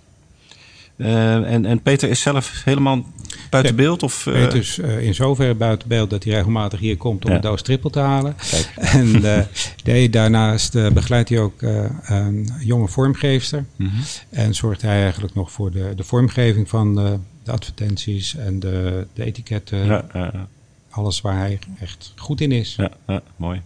[0.96, 3.06] Eh, en, en Peter is zelf helemaal
[3.50, 4.04] buiten beeld?
[4.04, 7.30] Of, eh, Peter is eh, in zoverre buiten beeld dat hij regelmatig hier komt om
[7.30, 7.36] Ja.
[7.36, 8.36] een doos trippel te halen.
[8.50, 8.72] Kijk.
[8.94, 9.44] En eh,
[9.84, 13.66] nee, daarnaast begeleidt hij ook eh, een jonge vormgeefster.
[13.76, 13.90] Mhm.
[14.30, 19.08] En zorgt hij eigenlijk nog voor de, de vormgeving van de, de advertenties en de,
[19.14, 19.86] de etiketten.
[19.86, 20.32] Ja.
[20.90, 22.76] Alles waar hij echt goed in is.
[22.78, 23.62] Ja, ja, mooi.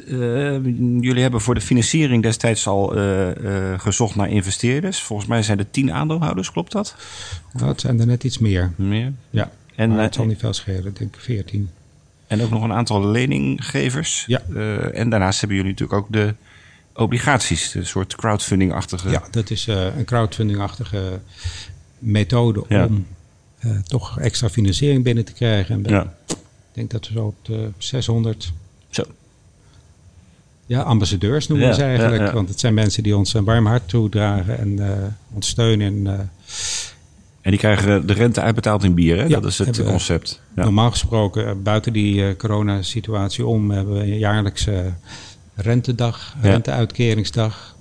[0.00, 0.64] Eh,
[1.00, 5.02] jullie hebben voor de financiering destijds al eh, eh, gezocht naar investeerders.
[5.02, 6.96] Volgens mij zijn er tien aandeelhouders, klopt dat?
[7.52, 8.72] Nou, het zijn er net iets meer.
[8.76, 9.12] Meer?
[9.30, 9.50] Ja.
[9.74, 11.70] En, maar het zal niet veel schelen, ik denk 14.
[12.26, 14.24] En ook nog een aantal leninggevers.
[14.26, 14.42] Ja.
[14.92, 16.34] En daarnaast hebben jullie natuurlijk ook de
[16.94, 17.74] obligaties.
[17.74, 19.10] Een soort crowdfunding-achtige.
[19.10, 21.20] Ja, dat is een crowdfunding-achtige
[21.98, 22.86] methode Ja.
[22.86, 23.06] om
[23.86, 25.84] toch extra financiering binnen te krijgen.
[25.84, 26.14] En Ja.
[26.28, 26.36] Ik
[26.72, 28.52] denk dat we zo op de 600
[28.90, 29.04] Zo.
[30.66, 32.20] Ja, ambassadeurs noemen we Ja, ze eigenlijk.
[32.22, 32.32] ja, ja.
[32.32, 34.98] Want het zijn mensen die ons een warm hart toedragen en eh
[35.32, 35.86] ons steunen.
[36.06, 36.20] En, eh,
[37.40, 39.24] En die krijgen de rente uitbetaald in bier, hè?
[39.24, 40.40] Ja, dat is het hebben concept.
[40.56, 40.62] Ja.
[40.64, 44.92] Normaal gesproken, eh, buiten die eh, coronasituatie om, hebben we een jaarlijkse
[45.54, 47.74] rentedag, renteuitkeringsdag.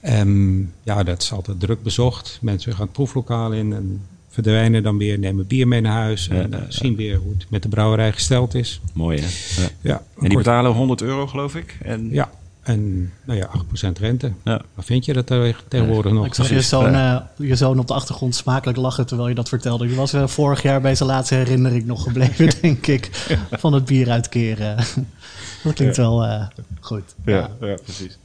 [0.00, 2.38] Ehm, ja, dat is altijd druk bezocht.
[2.40, 4.00] Mensen gaan het proeflokaal in en
[4.42, 7.32] verdwijnen dan weer, nemen bier mee naar huis en Ja, eh, ja, zien weer hoe
[7.38, 8.80] het met de brouwerij gesteld is.
[8.92, 9.26] Mooi, hè?
[9.62, 9.68] Ja.
[9.80, 11.76] Ja, En die kort- betalen 100 euro, geloof ik.
[11.82, 12.30] En, Ja,
[12.62, 14.32] en nou ja, 8% rente.
[14.44, 14.62] Ja.
[14.74, 16.26] Wat vind je dat er tegenwoordig nog?
[16.26, 16.70] Ik zag je precies.
[16.70, 19.86] zoon, eh, je zoon op de achtergrond smakelijk lachen terwijl je dat vertelde.
[19.86, 23.10] Die was eh, vorig jaar bij zijn laatste herinnering nog gebleven, denk ik.
[23.50, 24.76] Van het bier uitkeren.
[25.64, 26.46] dat klinkt wel eh,
[26.80, 27.14] goed.
[27.24, 28.18] Ja, ja, precies.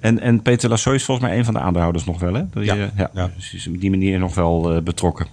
[0.00, 2.40] En, en Peter Lassoy is volgens mij een van de aandeelhouders nog wel, hè?
[2.60, 3.30] Ja, je- ja, ja.
[3.36, 5.26] Dus die is op die manier nog wel eh, betrokken.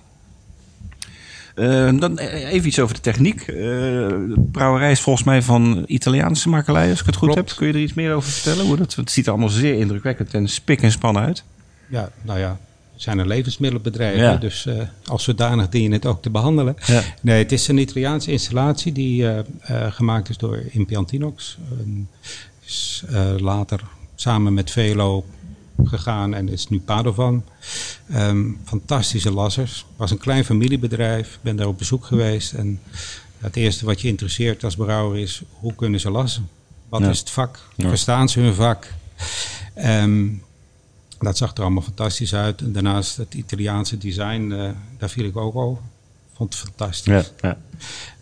[1.56, 3.42] Eh, dan eh, even iets over de techniek.
[3.42, 7.50] Eh, de brouwerij is volgens mij van Italiaanse makelij, als ik het goed Klopt.
[7.50, 7.58] heb.
[7.58, 8.66] Kun je er iets meer over vertellen?
[8.66, 11.44] Hoe dat, het ziet er allemaal zeer indrukwekkend en spik en span uit.
[11.90, 12.58] Ja, nou ja,
[12.96, 14.36] zijn een levensmiddelenbedrijf, Ja.
[14.36, 14.76] dus eh,
[15.06, 16.76] als zodanig dien je het ook te behandelen.
[16.86, 17.02] Ja.
[17.22, 21.58] Nee, het is een Italiaanse installatie die eh, eh, gemaakt is door Impiantinox.
[22.66, 23.82] Is eh, later
[24.16, 25.26] samen met Velo
[25.84, 27.44] gegaan en is nu Padovan.
[28.10, 29.86] Ehm, fantastische lassers.
[29.96, 32.54] was een klein familiebedrijf, ben daar op bezoek geweest.
[32.54, 32.80] En
[33.38, 36.50] het eerste wat je interesseert als brouwer is, hoe kunnen ze lassen?
[36.90, 37.10] Wat Ja.
[37.10, 37.60] is het vak?
[37.76, 37.88] Ja.
[37.90, 38.88] Verstaan ze hun vak?
[39.74, 40.28] Ehm,
[41.20, 42.62] dat zag er allemaal fantastisch uit.
[42.62, 45.82] En daarnaast het Italiaanse design, eh, daar viel ik ook over.
[46.36, 47.32] Vond het fantastisch.
[47.42, 47.58] Ja.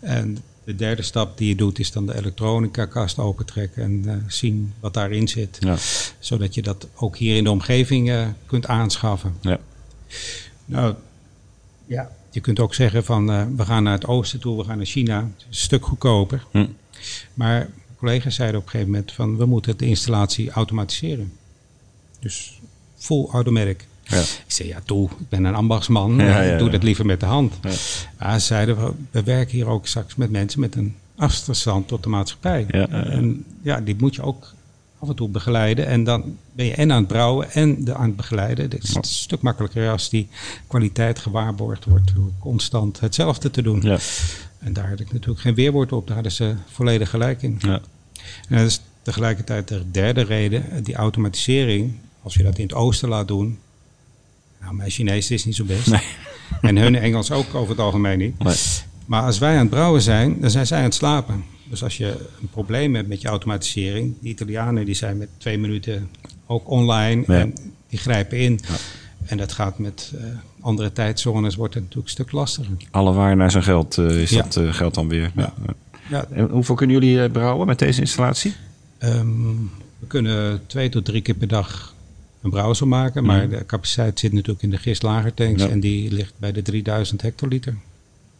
[0.00, 4.74] En de derde stap die je doet is dan de elektronica-kast opentrekken en eh, zien
[4.80, 5.56] wat daarin zit.
[5.60, 5.76] Ja.
[6.18, 9.36] Zodat je dat ook hier in de omgeving eh, kunt aanschaffen.
[9.40, 9.58] Ja.
[10.64, 10.94] Nou,
[11.86, 12.10] ja.
[12.30, 14.86] Je kunt ook zeggen van eh, we gaan naar het oosten toe, we gaan naar
[14.86, 15.20] China.
[15.20, 16.44] Een stuk goedkoper.
[16.50, 16.66] Hm.
[17.34, 21.32] Maar collega's zeiden op een gegeven moment van we moeten de installatie automatiseren.
[22.20, 22.60] Dus
[22.96, 23.86] full automatic.
[24.04, 24.20] Ja.
[24.20, 27.26] Ik zei ja toe, ik ben een ambachtsman, Ja, ja, doe dat liever met de
[27.26, 27.54] hand.
[27.62, 27.70] Ja.
[28.18, 32.02] Maar ze zeiden we, we werken hier ook straks met mensen met een afstand tot
[32.02, 32.66] de maatschappij.
[32.66, 34.54] En ja, die moet je ook
[34.98, 35.86] af en toe begeleiden.
[35.86, 38.64] En dan ben je en aan het brouwen en de, aan het begeleiden.
[38.64, 40.28] Het is een stuk makkelijker als die
[40.66, 43.80] kwaliteit gewaarborgd wordt door constant hetzelfde te doen.
[43.82, 43.98] Ja.
[44.58, 46.06] En daar had ik natuurlijk geen weerwoord op.
[46.06, 47.58] Daar hadden ze volledig gelijk in.
[47.58, 47.80] Ja.
[48.48, 50.82] En dat is tegelijkertijd de derde reden.
[50.82, 53.58] Die automatisering, als je dat in het oosten laat doen.
[54.64, 55.90] Nou, mijn Chinees is niet zo best.
[55.90, 56.00] Nee.
[56.60, 58.38] En hun Engels ook over het algemeen niet.
[58.42, 58.54] Nee.
[59.06, 61.44] Maar als wij aan het brouwen zijn, dan zijn zij aan het slapen.
[61.70, 65.58] Dus als je een probleem hebt met je automatisering, die Italianen die zijn met twee
[65.58, 66.08] minuten
[66.46, 67.38] ook online Ja.
[67.40, 67.54] en
[67.88, 68.60] die grijpen in.
[69.26, 70.24] En dat gaat met eh,
[70.60, 72.76] andere tijdzones, wordt het natuurlijk een stuk lastiger.
[72.90, 74.42] Alle waar naar zijn geld eh, is Ja.
[74.42, 75.32] dat eh, geld dan weer.
[75.36, 75.52] Ja.
[76.10, 78.54] Ja, En hoeveel kunnen jullie brouwen met deze installatie?
[78.98, 79.52] Ehm,
[79.98, 81.93] we kunnen twee tot drie keer per dag
[82.44, 85.66] een brouwsel maken, maar de capaciteit zit natuurlijk in de gistlagertanks Mhm.
[85.66, 85.74] Ja.
[85.74, 87.72] en die ligt bij de 3000 hectoliter.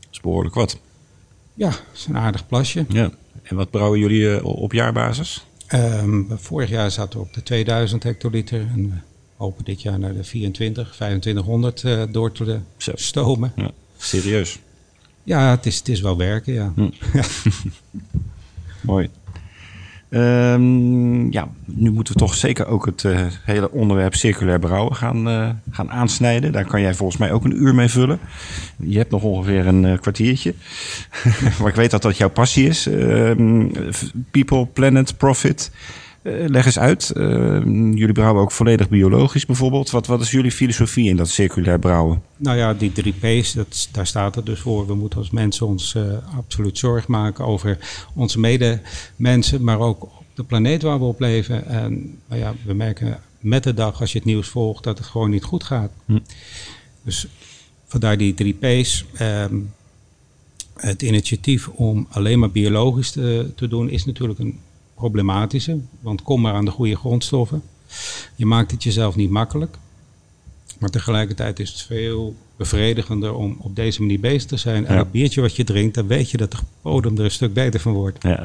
[0.01, 0.79] Dat is behoorlijk wat.
[1.55, 2.85] Ja, dat is een aardig plasje.
[2.89, 3.11] Ja.
[3.43, 5.47] En wat brouwen jullie eh, op jaarbasis?
[5.67, 8.97] Ehm, vorig jaar zaten we op de 2000 hectoliter en we
[9.37, 12.93] hopen dit jaar naar de 24, 2500 eh, door te Zo.
[12.95, 13.53] stomen.
[13.57, 13.71] Ja.
[13.97, 14.59] Serieus.
[15.25, 16.73] Ja, het is, het is wel werken, ja.
[16.75, 16.91] Hm.
[18.81, 19.09] Mooi.
[20.15, 25.29] Ehm, ja, nu moeten we toch zeker ook het eh, hele onderwerp circulair brouwen gaan,
[25.29, 26.53] eh, gaan aansnijden.
[26.53, 28.19] Daar kan jij volgens mij ook een uur mee vullen.
[28.77, 30.55] Je hebt nog ongeveer een eh, kwartiertje.
[31.59, 32.87] maar ik weet dat dat jouw passie is.
[32.87, 33.67] Ehm,
[34.31, 35.71] people, planet, profit.
[36.25, 37.11] Eh, leg eens uit.
[37.11, 39.91] Ehm, jullie brouwen ook volledig biologisch bijvoorbeeld.
[39.91, 42.23] Wat, wat is jullie filosofie in dat circulair brouwen?
[42.37, 44.87] Nou ja, die drie P's, dat, daar staat het dus voor.
[44.87, 46.03] We moeten als mensen ons eh,
[46.37, 47.79] absoluut zorg maken over
[48.15, 51.67] onze medemensen, maar ook op de planeet waar we op leven.
[51.67, 55.07] En nou ja, we merken met de dag, als je het nieuws volgt, dat het
[55.07, 55.91] gewoon niet goed gaat.
[56.05, 56.19] Hm.
[57.03, 57.27] Dus
[57.87, 59.05] vandaar die drie P's.
[59.15, 59.57] Ehm,
[60.75, 64.59] het initiatief om alleen maar biologisch te, te doen is natuurlijk een
[64.95, 65.79] problematische.
[66.01, 67.63] Want kom maar aan de goede grondstoffen.
[68.35, 69.77] Je maakt het jezelf niet makkelijk.
[70.79, 74.87] Maar tegelijkertijd is het veel bevredigender om op deze manier bezig te zijn.
[74.87, 74.99] En Ja.
[74.99, 77.81] dat biertje wat je drinkt, dan weet je dat de bodem er een stuk beter
[77.81, 78.23] van wordt.
[78.23, 78.43] Ja,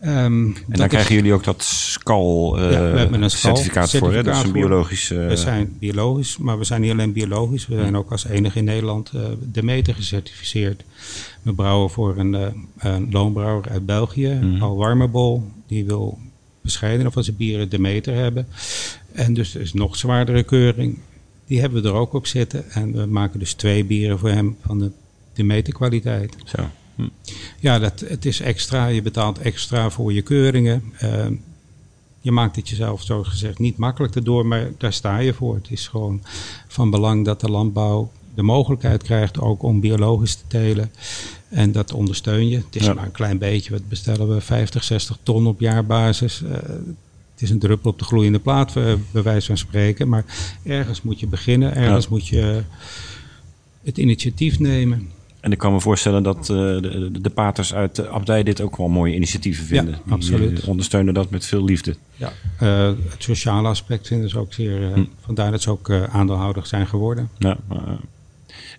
[0.00, 4.12] Ehm, En dan krijgen jullie ook dat skal, uh, Ja, we hebben een certificaat, voor.
[4.12, 4.22] Hè?
[4.22, 5.10] Dat is een biologisch...
[5.10, 7.66] eh, We zijn biologisch, maar we zijn niet alleen biologisch.
[7.66, 10.84] We zijn ook als enige in Nederland eh Demeter gecertificeerd.
[11.42, 12.46] We brouwen voor een, eh,
[12.78, 14.62] een loonbrouwer uit België, Mhm.
[14.62, 15.42] Al.
[15.66, 16.18] Die wil
[16.60, 18.46] bescheiden of zijn bieren Demeter hebben.
[19.12, 20.98] En dus er is nog zwaardere keuring.
[21.46, 22.70] Die hebben we er ook op zitten.
[22.70, 24.90] En we maken dus twee bieren voor hem van de
[25.32, 26.36] Demeter kwaliteit.
[26.44, 26.62] Zo.
[27.60, 28.86] Ja, dat, het is extra.
[28.86, 30.82] Je betaalt extra voor je keuringen.
[30.98, 31.32] Ehm,
[32.20, 35.54] je maakt het jezelf, zo gezegd, niet makkelijk erdoor, maar daar sta je voor.
[35.54, 36.22] Het is gewoon
[36.68, 40.92] van belang dat de landbouw de mogelijkheid krijgt ook om biologisch te telen.
[41.48, 42.56] En dat ondersteun je.
[42.56, 42.94] Het is Ja.
[42.94, 43.70] maar een klein beetje.
[43.72, 44.40] Wat bestellen we?
[44.40, 46.42] 50, 60 ton op jaarbasis.
[46.42, 46.50] Eh,
[47.32, 50.08] het is een druppel op de gloeiende plaat, eh, bij wijze van spreken.
[50.08, 50.24] Maar
[50.62, 51.74] ergens moet je beginnen.
[51.74, 52.10] Ergens Ja.
[52.10, 52.62] moet je
[53.82, 55.10] het initiatief nemen.
[55.40, 58.76] En ik kan me voorstellen dat eh, de, de, paters uit de abdij dit ook
[58.76, 59.98] wel mooie initiatieven vinden.
[60.04, 60.60] Ja, absoluut.
[60.60, 61.96] eh, ondersteunen dat met veel liefde.
[62.16, 64.92] Ja, eh, het sociale aspect vinden ze ook zeer.
[64.92, 65.04] Hm.
[65.20, 67.28] Vandaar dat ze ook aandeelhouder zijn geworden.
[67.38, 67.56] Ja,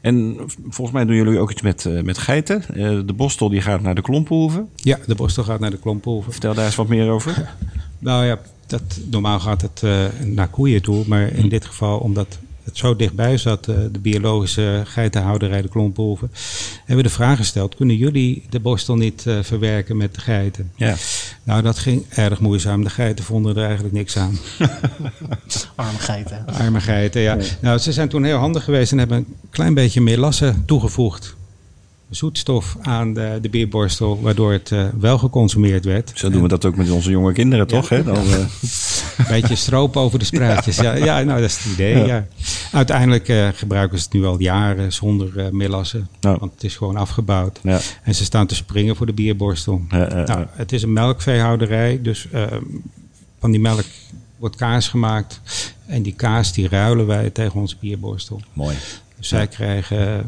[0.01, 0.37] en
[0.69, 2.63] volgens mij doen jullie ook iets met, met geiten.
[3.05, 4.69] De bostel die gaat naar de klompenhoeven.
[4.75, 6.31] Ja, de borstel gaat naar de klompenhoeven.
[6.31, 7.35] Vertel daar eens wat meer over.
[8.01, 9.83] Nou ja, dat, normaal gaat het
[10.25, 11.03] naar koeien toe.
[11.07, 16.31] Maar in dit geval, omdat het zo dichtbij zat, eh, de biologische geitenhouderij, de klompenhoeven,
[16.77, 20.71] hebben we de vraag gesteld: kunnen jullie de borstel niet eh, verwerken met de geiten?
[20.75, 20.95] Ja.
[21.43, 22.83] Nou, dat ging erg moeizaam.
[22.83, 24.37] De geiten vonden er eigenlijk niks aan.
[25.75, 26.45] Arme geiten.
[26.47, 27.37] Arme geiten, ja.
[27.61, 31.37] Nou, ze zijn toen heel handig geweest en hebben een klein beetje melasse toegevoegd.
[32.09, 36.11] Zoetstof aan de, de bierborstel, waardoor het eh, wel geconsumeerd werd.
[36.15, 37.89] Zo doen we dat ook met onze jonge kinderen, toch?
[37.89, 38.03] Hè?
[38.03, 38.39] Dan, eh,
[39.17, 40.77] Een beetje stroop over de spruitjes.
[40.77, 42.05] Ja, ja, nou, dat is het idee.
[42.05, 42.27] Ja.
[42.71, 46.07] Uiteindelijk eh, gebruiken ze het nu al jaren zonder melassen.
[46.21, 47.59] Want het is gewoon afgebouwd.
[48.03, 49.81] En ze staan te springen voor de bierborstel.
[49.89, 52.27] Nou, het is een melkveehouderij, dus
[53.39, 53.85] van die melk
[54.37, 55.41] wordt kaas gemaakt.
[55.85, 58.41] En die kaas die ruilen wij tegen onze bierborstel.
[58.53, 58.75] Mooi.
[59.17, 60.27] Dus zij krijgen...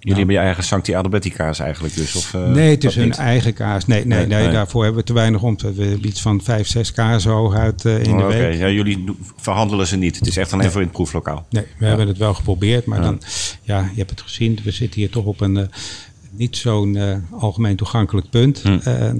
[0.00, 2.14] Jullie hebben je eigen Sancti Adalberti kaas eigenlijk dus?
[2.16, 3.16] Of, eh, nee, het is niet?
[3.16, 3.86] eigen kaas.
[3.86, 4.52] Nee, nee, Nee, nee, nee.
[4.52, 5.56] daarvoor hebben we te weinig om.
[5.56, 8.36] We hebben iets van vijf, zes kazen hoog uit eh, in Oh, de oké.
[8.36, 8.58] week.
[8.58, 9.04] Ja, jullie
[9.36, 10.18] verhandelen ze niet.
[10.18, 11.46] Het is echt alleen voor in het proeflokaal.
[11.50, 13.20] Nee, we hebben het wel geprobeerd, maar dan,
[13.62, 14.58] ja, je hebt het gezien.
[14.64, 15.66] We zitten hier toch op een eh,
[16.30, 16.98] niet zo'n
[17.30, 18.62] algemeen toegankelijk punt.
[18.62, 19.14] Hm.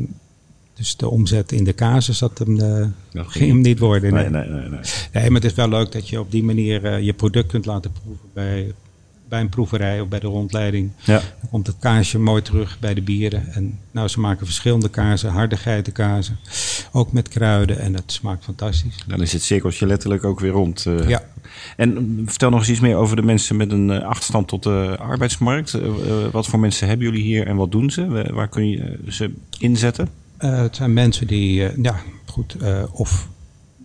[0.75, 4.13] Dus de omzet in de casus, dat hem, eh, Dat ging hem niet worden.
[4.15, 4.49] Nee, Nee.
[4.49, 4.69] nee, nee.
[4.69, 4.81] nee.
[5.13, 7.93] Nee, maar het is wel leuk dat je op die manier je product kunt laten
[7.93, 8.73] proeven bij,
[9.29, 10.91] bij een proeverij of bij de rondleiding.
[11.05, 11.19] Ja.
[11.41, 13.53] Dan komt het kaasje mooi terug bij de bieren.
[13.53, 16.39] En nou, ze maken verschillende kazen, harde geitenkazen.
[16.93, 19.05] Ook met kruiden en het smaakt fantastisch.
[19.07, 20.87] Dan is het cirkeltje letterlijk ook weer rond.
[20.87, 21.09] eh.
[21.09, 21.23] Ja.
[21.77, 24.63] En mm, vertel nog eens iets meer over de mensen met een eh, achterstand tot
[24.63, 25.75] de arbeidsmarkt.
[25.75, 25.89] Eh,
[26.33, 28.07] wat voor mensen hebben jullie hier en wat doen ze?
[28.07, 30.09] Wa- Waar kun je ze inzetten?
[30.39, 32.57] Het zijn mensen die, ja, goed,
[32.93, 33.29] of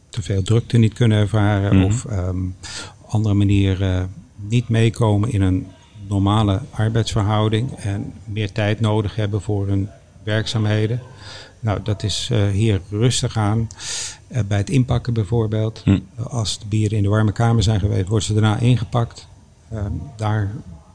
[0.09, 1.85] te veel drukte niet kunnen ervaren, Mhm.
[1.85, 4.03] of op andere manier eh,
[4.49, 5.67] niet meekomen in een
[6.07, 9.89] normale arbeidsverhouding en meer tijd nodig hebben voor hun
[10.23, 11.01] werkzaamheden.
[11.59, 13.67] Nou, dat is eh, hier rustig aan.
[14.27, 15.81] Eh, bij het inpakken bijvoorbeeld.
[15.83, 15.99] Hm.
[16.15, 19.27] Als de bieren in de warme kamer zijn geweest, worden ze daarna ingepakt.
[19.71, 20.51] Ehm, daar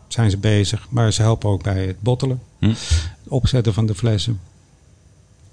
[0.09, 0.87] zijn ze bezig.
[0.91, 2.41] Maar ze helpen ook bij het bottelen.
[2.59, 2.69] Hm.
[2.69, 4.41] Het opzetten van de flessen.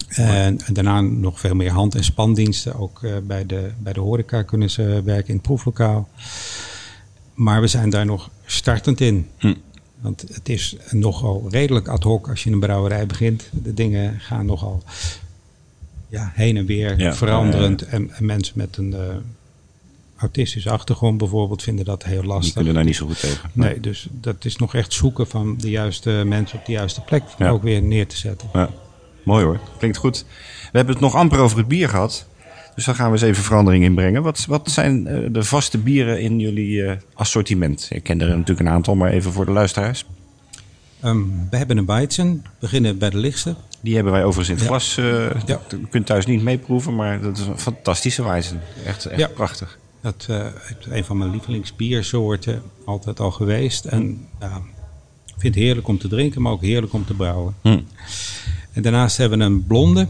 [0.08, 2.76] En, en daarna nog veel meer hand- en spandiensten.
[2.80, 6.08] Ook eh, bij, de, bij de horeca kunnen ze werken in het proeflokaal.
[7.36, 9.28] Maar we zijn daar nog startend in.
[9.38, 9.54] Hm.
[10.00, 13.50] Want het is nogal redelijk ad hoc als je een brouwerij begint.
[13.52, 14.84] De dingen gaan nogal
[16.10, 17.82] ja, heen en weer Ja, veranderend.
[17.86, 19.00] En, en mensen met een eh,
[20.18, 22.54] autistische achtergrond bijvoorbeeld vinden dat heel Die lastig.
[22.54, 23.50] kunnen daar niet zo goed tegen.
[23.54, 27.24] Nee, dus dat is nog echt zoeken van de juiste mensen op de juiste plek
[27.40, 28.50] ook weer neer te zetten.
[28.54, 28.70] Ja.
[29.24, 30.26] Mooi hoor, klinkt goed.
[30.72, 32.28] We hebben het nog amper over het bier gehad.
[32.76, 34.24] Dus daar gaan we eens even verandering in brengen.
[34.24, 37.88] Wat, wat zijn eh, de vaste bieren in jullie eh, assortiment?
[37.92, 40.06] Ik ken er natuurlijk een aantal, maar even voor de luisteraars.
[41.00, 43.56] Ehm, we hebben een Weizen, we beginnen bij de lichtste.
[43.82, 44.70] Die hebben wij overigens in het Ja.
[44.70, 44.98] glas.
[44.98, 45.60] eh, Ja.
[45.70, 48.56] Je kunt thuis niet meeproeven, maar dat is een fantastische wijze.
[48.86, 49.28] Echt, echt Ja.
[49.28, 49.78] prachtig.
[50.02, 50.28] Dat
[50.80, 53.86] is een van mijn lievelingsbiersoorten, altijd al geweest.
[53.86, 54.28] En
[55.26, 57.56] ik vind het heerlijk om te drinken, maar ook heerlijk om te brouwen.
[57.62, 57.80] Hm.
[58.72, 60.08] En daarnaast hebben we een blonde,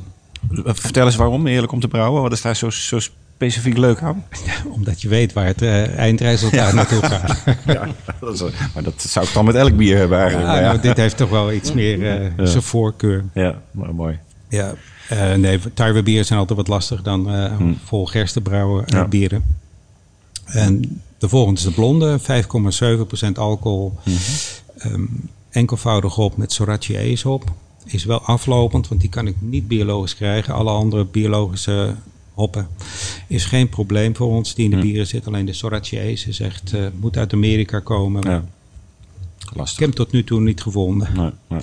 [0.52, 2.22] Vertel eens waarom, heerlijk om te brouwen.
[2.22, 4.26] Wat is daar zo, zo specifiek leuk aan?
[4.70, 7.44] omdat je weet waar het eh, eindresultaat naartoe gaat.
[7.66, 7.88] ja,
[8.20, 8.42] dat is,
[8.74, 10.50] maar dat zou ik dan met elk bier hebben eigenlijk.
[10.52, 12.04] Ja, nou, dit heeft toch wel iets meer
[12.38, 12.46] Ja.
[12.46, 13.24] zijn voorkeur.
[13.34, 14.20] ja, maar mooi.
[14.50, 14.74] Ja,
[15.10, 17.52] eh, nee, tarwebieren zijn altijd wat lastig dan eh,
[17.86, 19.08] vol gersten brouwen eh, Ja.
[19.08, 19.44] bieren.
[20.46, 23.94] En de volgende is de blonde, 5,7% alcohol.
[24.78, 25.02] Ehm,
[25.50, 27.44] enkelvoudig op met Sorachi Ace op.
[27.86, 30.54] is wel aflopend, want die kan ik niet biologisch krijgen.
[30.54, 31.96] Alle andere biologische
[32.34, 32.68] hoppen
[33.28, 34.82] is geen probleem voor ons die in de Hm.
[34.82, 35.28] bieren zit.
[35.28, 38.30] Alleen de Sorachiese is echt, eh, moet uit Amerika komen.
[38.30, 38.44] Ja.
[39.56, 41.08] Ik heb hem tot nu toe niet gevonden.
[41.16, 41.60] Nee, nee.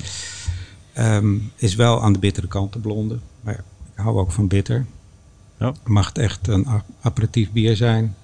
[0.93, 3.19] Ehm, is wel aan de bittere kant, de blonde.
[3.41, 3.61] Maar ik
[4.03, 4.87] hou ook van bitter.
[5.59, 5.75] Ja.
[5.87, 6.67] Mag het echt een
[7.01, 8.15] aperitief bier zijn.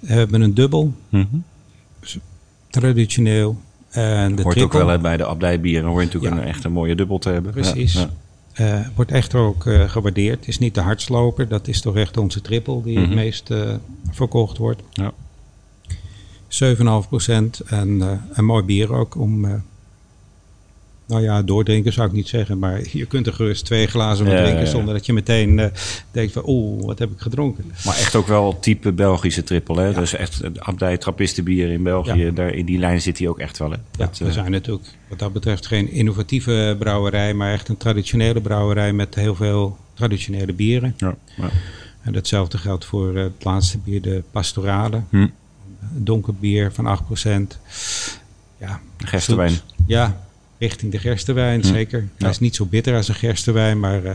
[0.00, 1.36] We hebben een dubbel, Mhm.
[2.70, 3.60] traditioneel.
[3.94, 5.88] En de Hoort ook wel bij de abdijbieren.
[5.88, 6.40] Hoor je natuurlijk Ja.
[6.40, 7.52] een echt een mooie dubbel te hebben.
[7.52, 7.92] Precies.
[7.92, 8.10] Ja,
[8.54, 8.78] ja.
[8.80, 10.48] eh, wordt echt ook eh, gewaardeerd.
[10.48, 11.48] Is niet de hardsloper.
[11.48, 13.06] Dat is toch echt onze triple die Mhm.
[13.06, 13.70] het meest eh,
[14.10, 14.82] verkocht wordt.
[14.92, 15.12] Ja.
[16.48, 17.60] 7,5 procent.
[17.60, 19.62] En eh, een mooi bier ook om...
[21.06, 22.58] eh, nou ja, doordrinken zou ik niet zeggen.
[22.58, 24.66] Maar je kunt er gerust twee glazen van Ja, drinken...
[24.66, 25.70] zonder dat je meteen eh,
[26.10, 26.42] denkt van...
[26.46, 27.72] Oeh, wat heb ik gedronken?
[27.84, 29.76] Maar echt ook wel type Belgische trippel.
[29.76, 29.92] Hè?
[29.92, 32.24] Dus echt een abdij trappistenbier in België.
[32.24, 32.30] Ja.
[32.30, 33.70] Daar, in die lijn zit hij ook echt wel.
[33.70, 33.76] Hè?
[33.76, 37.34] Ja, Dat, we eh, zijn natuurlijk wat dat betreft geen innovatieve brouwerij...
[37.34, 40.94] maar echt een traditionele brouwerij met heel veel traditionele bieren.
[40.96, 41.50] ja, ja.
[42.04, 45.02] En datzelfde geldt voor eh, het laatste bier, de pastorale.
[45.10, 45.26] Hm.
[45.92, 46.98] Donker bier van
[47.54, 47.58] 8%.
[48.58, 49.52] Ja, gerstewijn.
[49.86, 50.24] Ja,
[50.58, 51.98] richting de gerstewijn, zeker.
[51.98, 52.28] Hij Ja.
[52.28, 53.80] is niet zo bitter als een gerstewijn.
[53.80, 54.14] Maar, eh,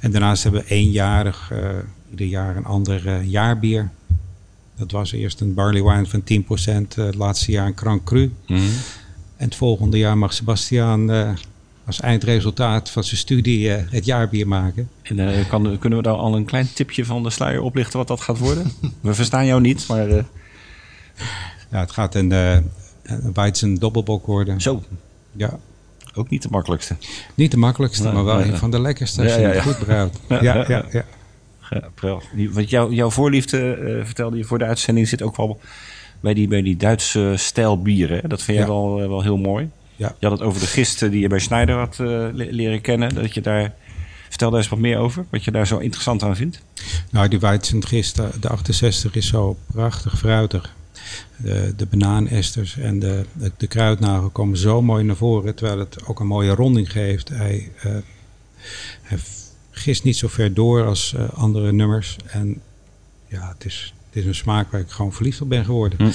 [0.00, 1.68] en daarnaast hebben we eenjarig, eh
[2.10, 3.90] ieder jaar een ander eh, jaarbier.
[4.76, 6.98] Dat was eerst een barley wine van 10%.
[6.98, 8.32] eh, het laatste jaar een Grand Cru.
[8.46, 8.60] Mhm.
[9.36, 11.10] En het volgende jaar mag Sebastiaan
[11.86, 14.88] als eindresultaat van zijn studie het jaarbier maken.
[15.02, 18.20] En kan, kunnen we daar al een klein tipje van de sluier oplichten wat dat
[18.20, 18.72] gaat worden?
[19.00, 20.08] we verstaan jou niet, maar
[21.70, 22.56] Ja, het gaat een, eh
[23.02, 24.60] een Weizen dobbelbok worden.
[24.60, 24.82] zo.
[25.36, 25.58] Ja,
[26.14, 26.96] Ook niet de makkelijkste.
[27.34, 30.16] niet de makkelijkste, maar wel een van de lekkerste als je het goed brouwt.
[30.28, 31.04] Ja, Ja, ja, ja,
[32.52, 35.60] Want jouw, jouw voorliefde, eh, vertelde je voor de uitzending, zit ook wel
[36.20, 38.18] bij die, bij die Duitse stijl bieren.
[38.22, 38.28] hè?
[38.28, 38.72] Dat vind jij Ja.
[38.72, 39.68] wel, eh, wel heel mooi.
[39.96, 40.14] Ja.
[40.18, 43.14] Je had het over de gisten die je bij Schneider had eh, le- leren kennen.
[43.14, 43.74] Dat je daar,
[44.28, 45.24] vertel daar eens wat meer over.
[45.30, 46.60] Wat je daar zo interessant aan vindt.
[47.10, 50.74] Nou, die Weizengist, de, de 68 is zo prachtig fruitig.
[51.36, 56.06] De, de banaanesters en de, de, de kruidnagel komen zo mooi naar voren, terwijl het
[56.06, 57.28] ook een mooie ronding geeft.
[57.28, 57.70] Hij,
[59.02, 59.18] hij
[59.70, 62.16] gist niet zo ver door als eh, andere nummers.
[62.26, 62.60] En
[63.28, 65.98] ja, het is, het is een smaak waar ik gewoon verliefd op ben geworden.
[65.98, 66.12] Hm.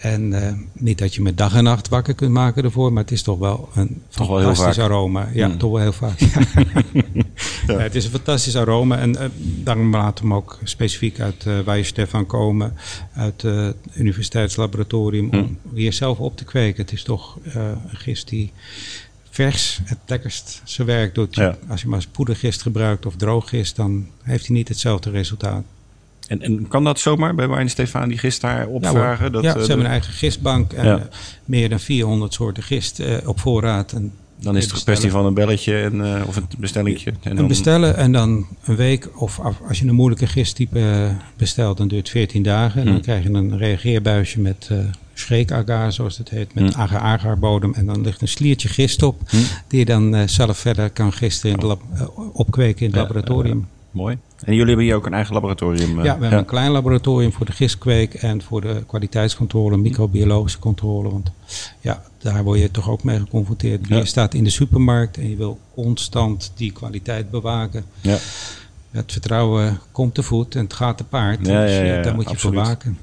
[0.00, 3.12] En eh, niet dat je met dag en nacht wakker kunt maken ervoor, maar het
[3.12, 5.28] is toch wel een Toch fantastisch aroma.
[5.32, 5.56] Ja, Hm.
[5.56, 6.18] toch wel heel vaak.
[7.66, 11.44] Ja, het is een fantastisch aroma en eh, daarom laten we hem ook specifiek uit
[11.44, 12.76] uh, waar je Stefan komen,
[13.14, 16.82] uit het universiteitslaboratorium, om hier zelf op te kweken.
[16.82, 18.52] Het is toch een gist die
[19.30, 21.34] vers het lekkerst zijn werk doet.
[21.34, 21.58] Ja.
[21.68, 25.64] Als je maar poedergist gebruikt of drooggist, dan heeft hij niet hetzelfde resultaat.
[26.30, 29.32] En, en kan dat zomaar bij Wijn Stefan die gist daar Ja, opvragen?
[29.32, 30.96] dat, ja, eh, ze de- hebben een eigen gistbank en Ja.
[30.98, 31.04] eh,
[31.44, 33.92] meer dan 400 soorten gist eh, op voorraad.
[33.92, 37.12] En dan is het een kwestie van een belletje en, of een bestellingje.
[37.22, 41.88] En dan, bestellen en dan een week, of als je een moeilijke gisttype bestelt, dan
[41.88, 42.78] duurt het 14 dagen.
[42.78, 43.02] En dan Hmm.
[43.02, 44.78] krijg je een reageerbuisje met eh
[45.14, 46.82] schreekagar, zoals het heet, met Hmm.
[46.82, 47.74] agar-agar bodem.
[47.74, 49.42] En dan ligt een sliertje gist op, Hmm.
[49.68, 51.82] die je dan zelf verder kan gisten in het lab-
[52.32, 53.66] opkweken in het Ja, laboratorium.
[53.90, 54.18] Mooi.
[54.44, 55.98] En jullie hebben hier ook een eigen laboratorium?
[55.98, 60.58] eh, ja, we hebben een klein laboratorium voor de gistkweek en voor de kwaliteitscontrole, microbiologische
[60.58, 61.10] controle.
[61.10, 61.30] Want
[61.80, 63.88] ja, daar word je toch ook mee geconfronteerd.
[63.88, 63.96] Ja.
[63.96, 67.84] Je staat in de supermarkt en je wil constant die kwaliteit bewaken.
[68.00, 68.18] Ja.
[68.90, 71.46] Het vertrouwen komt te voet en het gaat te paard.
[71.46, 72.56] Ja, dus ja, eh, ja, daar moet je absoluut.
[72.56, 72.98] voor waken.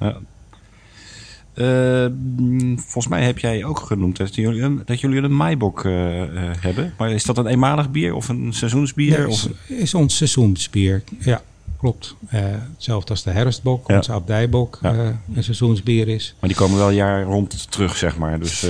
[1.58, 2.04] Ja.
[2.06, 5.86] Eh, mm, volgens mij heb jij ook genoemd dat jullie een, dat jullie een Maibok
[5.86, 6.94] eh, eh, hebben.
[6.98, 9.28] Maar is dat een eenmalig bier of een seizoensbier?
[9.28, 11.04] Is, is ons seizoensbier.
[11.20, 11.42] Ja,
[11.80, 12.16] klopt.
[12.28, 12.42] Eh,
[12.74, 13.96] hetzelfde als de herfstbok, Ja.
[13.96, 15.20] onze abdijbok, Ja.
[15.36, 16.36] een seizoensbier is.
[16.40, 18.40] maar die komen wel jaar rond terug, zeg maar.
[18.40, 18.68] Dus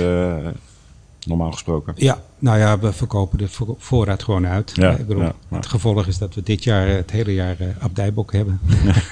[1.26, 1.92] normaal gesproken.
[1.96, 4.70] Ja, nou ja, we verkopen de vo- voorraad gewoon uit.
[4.74, 5.56] Ja, Eh, ik bedoel, ja, ja.
[5.56, 8.60] Het gevolg is dat we dit jaar eh, het hele jaar eh, abdijbok hebben.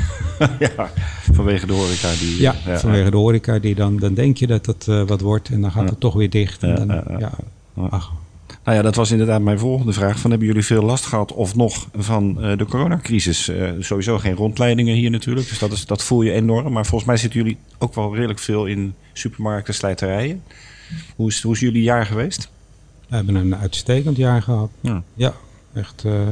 [0.58, 0.90] ja,
[1.32, 2.10] vanwege de horeca.
[2.18, 3.58] Die, Ja, vanwege de horeca.
[3.58, 6.14] Die dan, dan denk je dat het eh, wat wordt en dan gaat het toch
[6.14, 6.62] weer dicht.
[6.62, 7.30] En Ja, dan, ja,
[7.90, 8.12] ach,
[8.64, 10.18] Nou ja, dat was inderdaad mijn volgende vraag.
[10.18, 13.48] Van, hebben jullie veel last gehad of nog van eh, de coronacrisis?
[13.48, 16.72] Eh, sowieso geen rondleidingen hier natuurlijk, dus dat, is, dat voel je enorm.
[16.72, 20.42] Maar volgens mij zitten jullie ook wel redelijk veel in supermarkten, slijterijen.
[21.16, 22.48] Hoe is, hoe is jullie jaar geweest?
[23.08, 24.70] We hebben een uitstekend jaar gehad.
[24.80, 25.02] Ja.
[25.14, 25.34] Ja,
[25.72, 26.28] echt eh,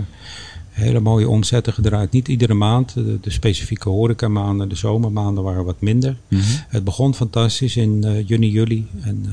[0.71, 2.11] hele mooie omzetten gedraaid.
[2.11, 2.95] Niet iedere maand.
[2.95, 6.17] De, de specifieke horecamaanden, de zomermaanden waren wat minder.
[6.69, 8.87] Het begon fantastisch in eh, juni, juli.
[9.01, 9.33] En eh,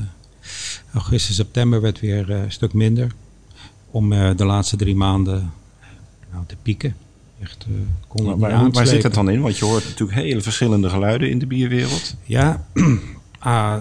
[0.92, 3.12] augustus, september werd weer een stuk minder.
[3.90, 5.52] Om de laatste drie maanden
[6.32, 6.96] nou, te pieken.
[7.42, 7.66] Echt,
[8.08, 9.40] kon niet waar, waar zit het dan in?
[9.40, 12.16] Want je hoort natuurlijk hele verschillende geluiden in de bierwereld.
[12.24, 12.66] Ja,
[13.38, 13.80] ah,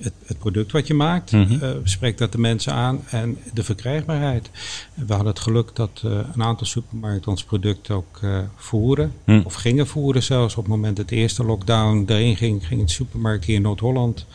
[0.00, 1.64] het, het product wat je maakt, Mhm.
[1.64, 4.50] eh, spreekt dat de mensen aan en de verkrijgbaarheid.
[4.94, 9.12] We hadden het geluk dat eh, een aantal supermarkten ons product ook eh, voeren.
[9.24, 9.40] Hm.
[9.44, 10.56] Of gingen voeren zelfs.
[10.56, 14.26] Op het moment dat de eerste lockdown erin ging, ging het supermarkt hier in Noord-Holland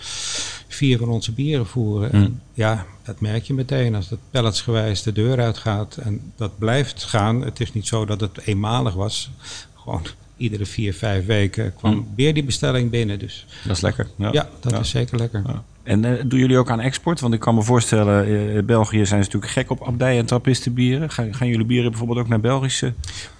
[0.67, 2.11] vier van onze bieren voeren.
[2.11, 5.97] En ja, dat merk je meteen als het pelletsgewijs de deur uitgaat.
[5.97, 7.41] En dat blijft gaan.
[7.41, 9.31] Het is niet zo dat het eenmalig was.
[9.75, 10.05] Gewoon
[10.37, 12.01] iedere vier, vijf weken kwam Hm.
[12.15, 13.19] weer die bestelling binnen.
[13.19, 14.07] Dus Dat is lekker.
[14.17, 14.79] ja, dat Ja.
[14.79, 15.43] is zeker lekker.
[15.47, 15.63] Ja.
[15.83, 17.19] En eh, doen jullie ook aan export?
[17.19, 18.25] Want ik kan me voorstellen,
[18.55, 21.09] eh, België zijn ze natuurlijk gek op abdij- en trappistenbieren.
[21.09, 22.93] Gaan, gaan jullie bieren bijvoorbeeld ook naar Belgische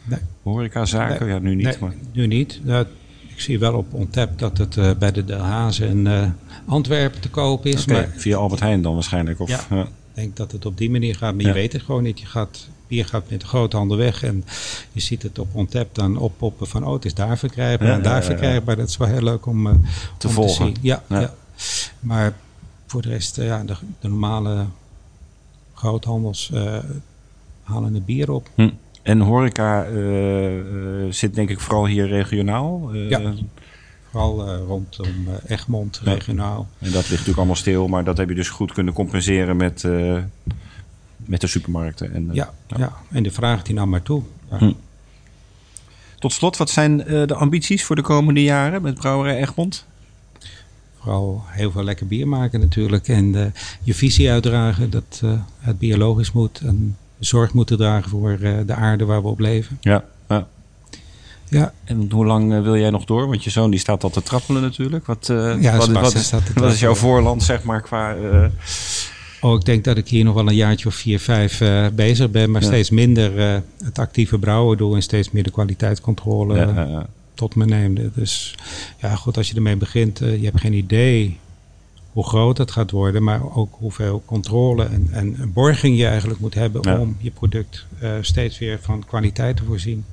[0.04, 0.20] Nee.
[0.43, 1.28] horecazaken?
[1.28, 1.66] Ja, nu niet.
[1.66, 1.93] Nee, maar...
[2.14, 2.60] nu niet.
[2.64, 2.86] Nou,
[3.28, 6.34] ik zie wel op Ontep dat het bij de De Hazen in
[6.66, 7.86] Antwerpen te koop is.
[7.86, 9.39] Maar via Albert Heijn dan waarschijnlijk.
[9.39, 9.82] Of, Ja.
[9.82, 11.36] ik denk dat het op die manier gaat.
[11.36, 12.20] Maar je weet het gewoon niet.
[12.20, 14.24] Je gaat, bier gaat met de grote handen weg.
[14.24, 14.46] En
[14.92, 16.86] je ziet het op Ontep dan oppoppen van...
[16.86, 18.76] oh, het is daar verkrijgbaar en daar verkrijgbaar.
[18.76, 19.74] Dat is wel heel leuk om, eh,
[20.18, 20.56] Te volgen.
[20.56, 20.76] te zien.
[20.82, 21.34] Ja, Ja.
[22.00, 22.34] Maar
[22.86, 24.66] voor de rest, eh, ja, de, de normale
[25.74, 26.78] groothandels eh,
[27.64, 28.50] halen het bier op.
[28.56, 28.70] Hm.
[29.02, 29.86] En horeca
[31.10, 32.94] zit denk ik vooral hier regionaal.
[32.94, 33.34] Ja.
[34.12, 36.12] Vooral rondom Egmond, Ja.
[36.14, 36.68] regionaal.
[36.80, 39.84] En dat ligt natuurlijk allemaal stil, maar dat heb je dus goed kunnen compenseren met,
[41.26, 42.13] met de supermarkten.
[42.13, 42.93] En, eh, Ja, ja.
[43.11, 44.21] en de vraag die nam maar toe.
[44.49, 44.71] Hm.
[46.19, 49.86] Tot slot, wat zijn eh, de ambities voor de komende jaren met Brouwerij Egmond?
[50.99, 53.07] Vooral heel veel lekker bier maken natuurlijk.
[53.07, 53.45] En eh,
[53.84, 55.21] je visie uitdragen dat
[55.59, 56.59] het biologisch moet.
[56.59, 59.78] En zorg moeten dragen voor de aarde waar we op leven.
[59.82, 60.03] Ja.
[60.30, 60.47] ja.
[61.49, 63.28] Ja, En hoe lang wil jij nog door?
[63.28, 65.05] Want je zoon die staat al te trappelen natuurlijk.
[65.05, 68.15] Wat, eh, Ja, wat, is, wat is jouw voorland, zeg maar, qua...
[69.42, 72.32] oh, ik denk dat ik hier nog wel een jaartje of vier, vijf eh, bezig
[72.32, 72.52] ben.
[72.52, 72.68] Maar Ja.
[72.68, 74.96] steeds minder eh, het actieve brouwen doe.
[74.96, 77.08] En steeds meer de kwaliteitscontrole ja, ja, ja.
[77.34, 78.12] tot me neemde.
[78.16, 78.56] Dus
[79.02, 81.38] ja, goed, als je ermee begint, eh, je hebt geen idee
[82.12, 86.54] hoe groot het gaat worden, maar ook hoeveel controle en, en borging je eigenlijk moet
[86.54, 87.00] hebben Ja.
[87.00, 87.86] om je product
[88.22, 90.06] steeds weer van kwaliteit te voorzien.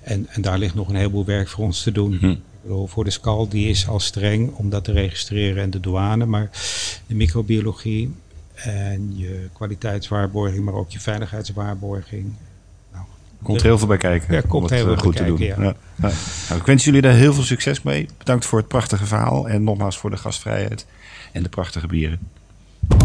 [0.00, 2.10] En, en daar ligt nog een heleboel werk voor ons te doen.
[2.10, 2.36] Bedoel,
[2.86, 6.50] voor de SCAL, die is al streng om dat te registreren en de douane, maar
[7.06, 8.14] de microbiologie
[8.54, 12.32] en je kwaliteitswaarborging, maar ook je veiligheidswaarborging.
[12.92, 13.04] Nou,
[13.42, 14.34] Komt er heel veel bij kijken.
[14.34, 15.38] Ja, komt om het heel veel eh, goed bij te doen.
[15.38, 15.74] kijken, Ja.
[15.96, 16.12] Ja.
[16.48, 18.08] Nou, ik wens jullie daar heel veel succes mee.
[18.18, 19.48] Bedankt voor het prachtige verhaal.
[19.48, 20.86] En nogmaals voor de gastvrijheid
[21.32, 22.18] en de prachtige bieren.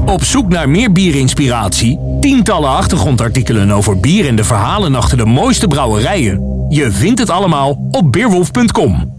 [0.06, 2.00] Op zoek naar meer bierinspiratie?
[2.20, 6.66] Tientallen achtergrondartikelen over bier en de verhalen achter de mooiste brouwerijen.
[6.70, 9.14] Je vindt het allemaal op beerwolf.com.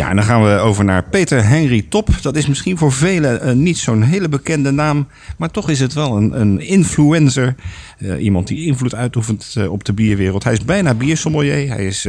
[0.00, 2.08] Ja, en dan gaan we over naar Peter Henry Top.
[2.22, 5.08] Dat is misschien voor velen eh, niet zo'n hele bekende naam.
[5.36, 7.54] Maar toch is het wel een, een influencer.
[7.98, 10.44] Eh, iemand die invloed uitoefent eh, op de bierwereld.
[10.44, 11.68] Hij is bijna biersommelier.
[11.68, 12.08] Hij is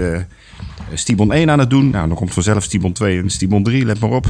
[0.94, 1.90] Stibon 1 aan het doen.
[1.90, 3.86] Nou, dan komt vanzelf Stibon 2 en Stibon 3.
[3.86, 4.26] Let maar op.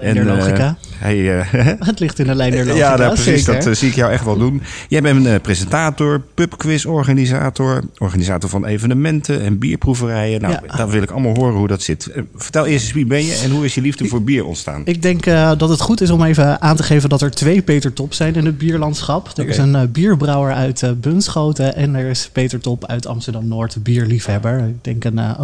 [0.00, 0.76] En, eh, logica.
[1.00, 1.40] eh,
[1.88, 3.44] Het ligt in de lijn der logica, ja, nou, precies.
[3.44, 3.54] zeker.
[3.60, 4.62] Dat eh, zie ik jou echt wel doen.
[4.88, 10.40] Jij bent een eh, presentator, pubquiz-organisator, organisator van evenementen en bierproeverijen.
[10.40, 10.76] Nou, Ja.
[10.76, 12.06] daar wil ik allemaal horen hoe dat zit.
[12.06, 14.82] Eh, Vertel eerst eens wie ben je en hoe is je liefde voor bier ontstaan?
[14.84, 17.62] Ik denk eh, dat het goed is om even aan te geven dat er twee
[17.62, 19.30] Peter Top zijn in het bierlandschap.
[19.38, 23.76] Er is een eh, bierbrouwer uit eh, Bunschoten en er is Peter Top uit Amsterdam-Noord,
[23.82, 24.58] bierliefhebber.
[24.68, 25.40] Ik denk een, eh,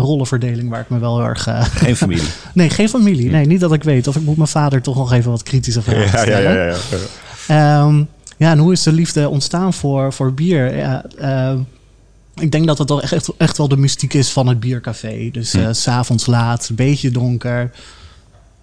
[0.69, 1.47] waar ik me wel heel erg...
[1.47, 2.29] eh, Geen familie.
[2.55, 3.31] nee, geen familie.
[3.31, 4.07] Nee, niet dat ik weet.
[4.07, 6.53] Of ik moet mijn vader toch nog even wat kritische vragen stellen.
[6.53, 6.75] ja.
[7.47, 8.03] Ehm,
[8.37, 10.77] ja, en hoe is de liefde ontstaan voor, voor bier?
[10.77, 11.59] Ja, ehm,
[12.35, 15.29] ik denk dat het toch echt, echt wel de mystiek is van het biercafé.
[15.33, 17.71] Dus s s'avonds laat, een beetje donker.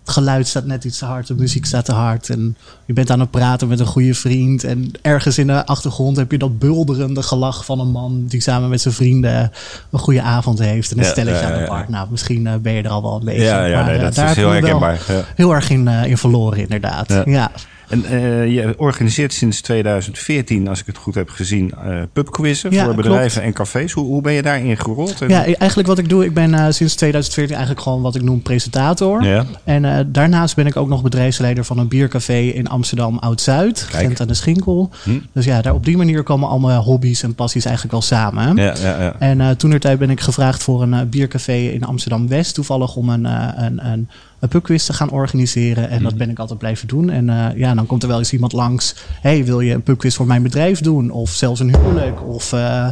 [0.08, 2.30] Het geluid staat net iets te hard, de muziek staat te hard.
[2.30, 4.64] En je bent aan het praten met een goede vriend.
[4.64, 8.26] En ergens in de achtergrond heb je dat bulderende gelach van een man...
[8.28, 9.52] die samen met zijn vrienden
[9.92, 10.92] een goede avond heeft.
[10.92, 11.80] En een Ja, stelletje ja, aan de bar.
[11.80, 11.86] ja.
[11.90, 13.42] Nou, misschien eh, ben je er al wel een beetje.
[13.44, 15.02] Ja, ja Maar, nee, eh, dat daar is heel herkenbaar.
[15.08, 15.24] Ja.
[15.36, 17.22] Heel erg in, eh, in verloren, inderdaad.
[17.26, 17.52] Ja.
[17.88, 22.84] En eh, je organiseert sinds 2014, als ik het goed heb gezien, eh pubquizzen Ja,
[22.84, 23.08] voor klopt.
[23.08, 23.92] bedrijven en cafés.
[23.92, 25.22] Hoe, hoe ben je daarin gerold?
[25.22, 28.16] En- Ja, e- eigenlijk wat ik doe, ik ben eh, sinds 2014 eigenlijk gewoon wat
[28.16, 29.24] ik noem presentator.
[29.24, 29.46] Ja.
[29.64, 33.82] En daarnaast ben ik ook nog bedrijfsleider van een biercafé in Amsterdam Oud-Zuid.
[33.90, 34.90] Gent aan de Schinkel.
[35.04, 35.10] Hm.
[35.32, 38.56] Dus ja, daar, op die manier komen al mijn hobby's en passies eigenlijk wel samen.
[38.56, 39.16] Ja, ja, ja.
[39.20, 43.86] En toen tijd ben ik gevraagd voor een biercafé in Amsterdam-West, toevallig om een, een,
[43.86, 44.10] een,
[44.40, 45.90] een pubquiz te gaan organiseren.
[45.90, 46.20] En dat Mhm.
[46.20, 47.10] ben ik altijd blijven doen.
[47.10, 48.96] En eh, ja, dan komt er wel eens iemand langs.
[49.22, 51.12] hey, wil je een pubquiz voor mijn bedrijf doen?
[51.12, 52.28] Of zelfs een huwelijk?
[52.28, 52.54] Of...
[52.54, 52.88] eh,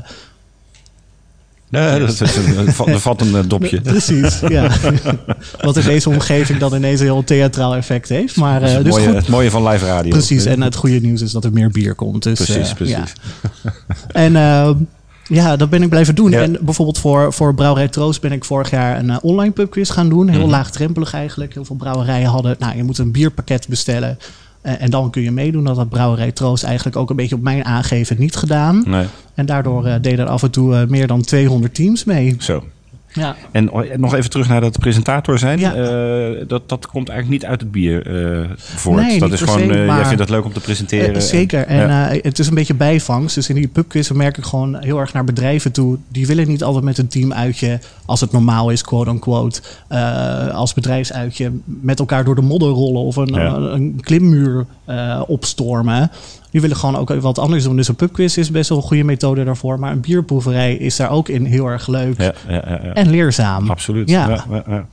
[1.70, 3.82] Ja, dat is een, een, va- een dopje.
[3.82, 4.70] Precies, ja.
[5.62, 8.36] Wat in deze omgeving dan ineens een heel theatraal effect heeft.
[8.36, 9.16] Maar Dat is eh, het, dus mooie, goed.
[9.16, 10.10] het mooie van live radio.
[10.12, 12.24] Precies, en het goede nieuws is dat er meer bier komt.
[12.24, 12.96] Dus, Precies, precies.
[12.96, 13.04] ja.
[14.12, 14.70] En eh,
[15.28, 16.32] Ja, dat ben ik blijven doen.
[16.32, 16.42] Ja.
[16.42, 20.10] En bijvoorbeeld voor, voor Brouwerij Troost ben ik vorig jaar een eh, online pubquiz gaan
[20.10, 20.28] doen.
[20.30, 20.50] Heel Mhm.
[20.50, 21.54] laagdrempelig eigenlijk.
[21.54, 24.18] Heel veel brouwerijen hadden, nou, je moet een bierpakket bestellen.
[24.62, 25.64] Eh, en dan kun je meedoen.
[25.64, 28.84] Dat had Brouwerij Troost eigenlijk ook een beetje op mijn aangeven niet gedaan.
[28.88, 32.36] Nee, En daardoor eh, deden er af en toe meer dan 200 teams mee.
[32.40, 32.64] zo.
[33.16, 35.60] Ja, En nog even terug naar dat presentator zijn.
[35.60, 35.74] Ja.
[35.74, 39.02] Eh, dat, dat komt eigenlijk niet uit het bier eh, voort.
[39.02, 41.22] Nee, dat is gewoon, eh, jij vindt het leuk om te presenteren.
[41.22, 41.66] Zeker.
[41.66, 42.10] En ja.
[42.22, 43.36] het is een beetje bijvangst.
[43.36, 45.98] Dus in die pubquiz merk ik gewoon heel erg naar bedrijven toe.
[46.08, 50.48] Die willen niet altijd met een team uitje, als het normaal is, quote unquote, eh,
[50.48, 54.66] als bedrijfsuitje met elkaar door de modder rollen of een, een, een klimmuur
[55.28, 56.12] opstormen.
[56.56, 57.76] Die willen gewoon ook wat anders doen.
[57.76, 59.80] Dus een pubquiz is best wel een goede methode daarvoor.
[59.80, 63.70] Maar een bierproeverij is daar ook in heel erg leuk ja, ja, ja, en leerzaam.
[63.70, 64.10] Absoluut.
[64.10, 64.30] Ja.
[64.30, 64.46] Ja.
[64.50, 64.88] Ja, ja.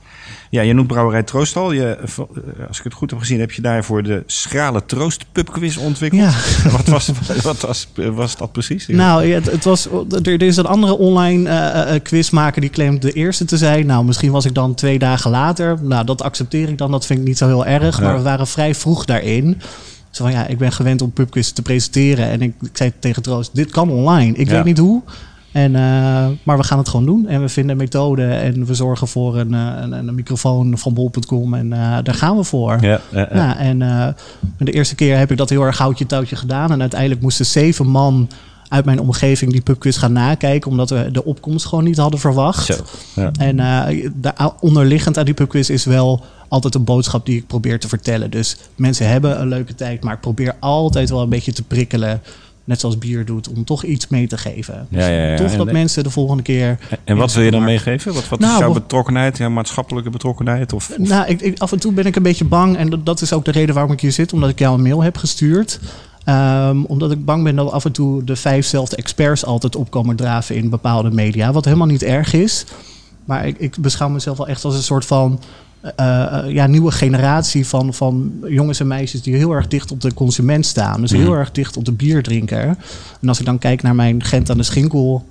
[0.49, 1.71] Ja, je noemt Brouwerij Troostal.
[1.71, 5.77] Je, eh, als ik het goed heb gezien, heb je daarvoor de Schrale Troost pubquiz
[5.77, 6.33] ontwikkeld.
[6.77, 7.11] Wat, was,
[7.41, 8.87] wat was, was dat precies?
[8.87, 13.01] Nou, het, het was, er, er is een andere online eh, eh, quizmaker die claimt
[13.01, 13.85] de eerste te zijn.
[13.85, 15.77] Nou, misschien was ik dan twee dagen later.
[15.81, 16.91] Nou, dat accepteer ik dan.
[16.91, 18.01] Dat vind ik niet zo heel erg.
[18.01, 19.61] Maar we waren vrij vroeg daarin.
[20.13, 22.29] Zo van, ja, ik ben gewend om pubquiz te presenteren.
[22.29, 24.33] En ik, ik zei tegen Troost, dit kan online.
[24.35, 24.53] Ik Ja.
[24.53, 25.01] weet niet hoe.
[25.51, 27.27] En, eh, maar we gaan het gewoon doen.
[27.27, 28.25] En we vinden een methode.
[28.25, 31.53] En we zorgen voor een, eh, een, een microfoon van bol.com.
[31.53, 32.77] En eh, daar gaan we voor.
[32.81, 33.27] Ja, ja, ja.
[33.33, 33.79] Ja, en
[34.57, 36.71] de eerste keer heb ik dat heel erg houtje touwtje gedaan.
[36.71, 38.29] En uiteindelijk moesten zeven man
[38.73, 40.71] uit mijn omgeving die pubquiz gaan nakijken.
[40.71, 42.65] Omdat we de opkomst gewoon niet hadden verwacht.
[42.65, 42.73] Zo.
[43.15, 43.31] Ja.
[43.39, 47.79] En eh, daar onderliggend aan die pubquiz is wel altijd een boodschap die ik probeer
[47.79, 48.31] te vertellen.
[48.31, 52.21] Dus mensen hebben een leuke tijd, maar ik probeer altijd wel een beetje te prikkelen.
[52.65, 54.87] Net zoals bier doet, om toch iets mee te geven.
[54.89, 55.37] Ja, ja, ja.
[55.37, 56.77] Toch En- dat mensen de volgende keer.
[57.03, 58.13] En wat wil je dan meegeven?
[58.13, 59.37] Wat, wat Nou, is jouw bev- betrokkenheid?
[59.37, 60.73] Ja, maatschappelijke betrokkenheid?
[60.73, 62.77] Of, of- Nou, ik, ik- af en toe ben ik een beetje bang.
[62.77, 64.33] En dat, dat is ook de reden waarom ik hier zit.
[64.33, 65.79] Omdat ik jou een mail heb gestuurd.
[66.23, 70.55] Ehm, omdat ik bang ben dat af en toe de vijfzelfde experts altijd opkomen draven
[70.55, 71.51] in bepaalde media.
[71.51, 72.65] Wat helemaal niet erg is.
[73.25, 75.39] Maar ik, ik beschouw mezelf wel echt als een soort van
[75.95, 80.01] eh, eh, ja, nieuwe generatie van, van jongens en meisjes die heel erg dicht op
[80.01, 81.01] de consument staan.
[81.01, 81.37] Dus heel Mhm.
[81.39, 82.77] erg dicht op de bierdrinker.
[83.21, 85.25] En als ik dan kijk naar mijn Gent aan de Schinkel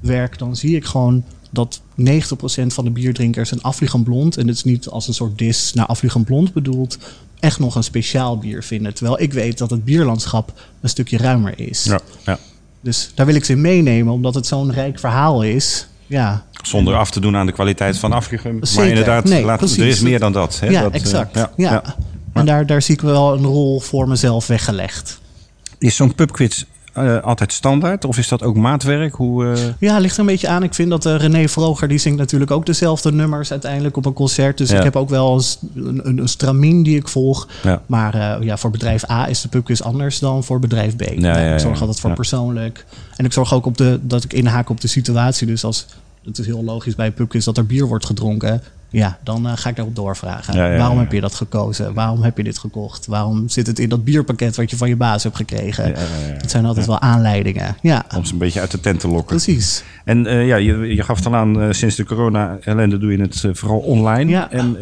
[0.00, 4.56] werk, dan zie ik gewoon dat 90% van de bierdrinkers een Afligend Blond, en het
[4.56, 6.98] is niet als een soort dis naar Afligend Blond bedoeld,
[7.40, 8.94] echt nog een speciaal bier vinden.
[8.94, 11.84] Terwijl ik weet dat het bierlandschap een stukje ruimer is.
[11.84, 12.38] ja, ja.
[12.80, 15.88] Dus daar wil ik ze in meenemen, omdat het zo'n rijk verhaal is.
[16.06, 18.58] Ja, Zonder af te doen aan de kwaliteit van Afligem.
[18.58, 18.88] Maar Zeker.
[18.88, 20.60] inderdaad, Nee, laat, er is meer dan dat.
[20.60, 20.66] Hè?
[20.68, 21.34] ja Dat, eh, exact.
[21.34, 21.94] ja, ja, ja.
[22.32, 25.20] En daar, daar zie ik wel een rol voor mezelf weggelegd.
[25.78, 26.64] Is zo'n pubquiz
[26.98, 28.04] eh, altijd standaard?
[28.04, 29.14] Of is dat ook maatwerk?
[29.14, 30.62] Hoe, eh, Ja, ligt er een beetje aan.
[30.62, 34.12] Ik vind dat eh, René Vroger, die zingt natuurlijk ook dezelfde nummers uiteindelijk op een
[34.12, 34.58] concert.
[34.58, 34.76] Dus Ja.
[34.76, 35.42] ik heb ook wel
[35.74, 37.48] een, een, een, stramien die ik volg.
[37.62, 37.82] ja.
[37.86, 41.02] Maar ja, voor bedrijf A is de pubquiz anders dan voor bedrijf B.
[41.02, 42.84] ik zorg altijd voor persoonlijk.
[43.16, 45.46] En ik zorg ook op de, dat ik inhaak op de situatie.
[45.46, 45.86] Dus als
[46.24, 48.62] het is heel logisch bij pubquiz dat er bier wordt gedronken.
[48.90, 50.54] Ja, dan eh, ga ik daarop doorvragen.
[50.54, 51.94] Ja, ja, ja, Waarom heb je dat gekozen?
[51.94, 53.06] Waarom heb je dit gekocht?
[53.06, 55.92] Waarom zit het in dat bierpakket wat je van je baas hebt gekregen?
[56.38, 57.76] Het zijn altijd wel aanleidingen.
[57.82, 59.26] Ja, Om ze een beetje uit de tent te lokken.
[59.36, 59.84] precies.
[60.04, 63.20] En eh, ja, je, je gaf het al aan, eh, sinds de corona-ellende doe je
[63.20, 64.30] het vooral online.
[64.30, 64.50] Ja.
[64.50, 64.76] En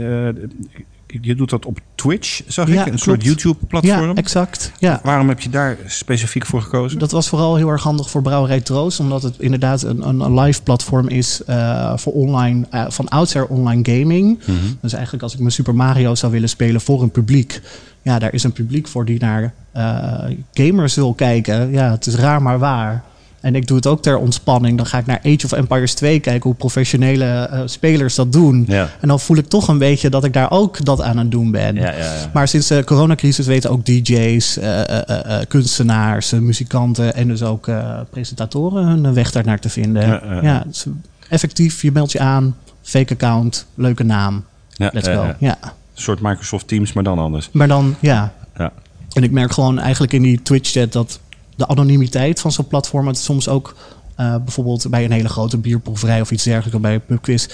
[1.06, 2.92] je doet dat op Twitch, zag Ja, ik.
[2.92, 3.24] Een soort.
[3.24, 4.08] YouTube-platform.
[4.08, 4.72] Ja, exact.
[4.78, 5.00] Ja.
[5.02, 6.98] Waarom heb je daar specifiek voor gekozen?
[6.98, 10.40] Dat was vooral heel erg handig voor Brouwerij Troost, omdat het inderdaad een, een, een
[10.40, 14.38] live platform is eh, voor online, eh, van oudsher online gaming.
[14.46, 14.56] Mhm.
[14.80, 17.60] Dus eigenlijk als ik mijn Super Mario zou willen spelen voor een publiek,
[18.02, 21.70] ja, daar is een publiek voor die naar eh, gamers wil kijken.
[21.70, 23.04] Ja, het is raar maar waar.
[23.40, 24.76] En ik doe het ook ter ontspanning.
[24.76, 28.64] Dan ga ik naar Age of Empires 2 kijken hoe professionele eh, spelers dat doen.
[28.68, 28.90] Ja.
[29.00, 31.50] En dan voel ik toch een beetje dat ik daar ook dat aan het doen
[31.50, 31.74] ben.
[31.74, 32.30] Ja, ja, ja.
[32.32, 37.70] Maar sinds de coronacrisis weten ook DJ's, eh, eh, kunstenaars, muzikanten en dus ook
[38.10, 40.20] presentatoren hun weg daar naar te vinden.
[40.42, 40.86] Ja, dus
[41.28, 44.44] effectief, je meldt je aan, fake account, leuke naam,
[44.76, 45.34] let's go.
[45.38, 45.56] ja.
[45.62, 47.48] Een soort Microsoft Teams, maar dan anders.
[47.52, 48.32] Maar dan, ja.
[48.56, 48.72] Ja.
[49.12, 51.20] En ik merk gewoon eigenlijk in die Twitch-chat dat
[51.56, 53.76] de anonimiteit van zo'n platform het soms ook
[54.16, 57.46] eh, bijvoorbeeld bij een hele grote bierproeverij of iets dergelijks, of bij een pubquiz,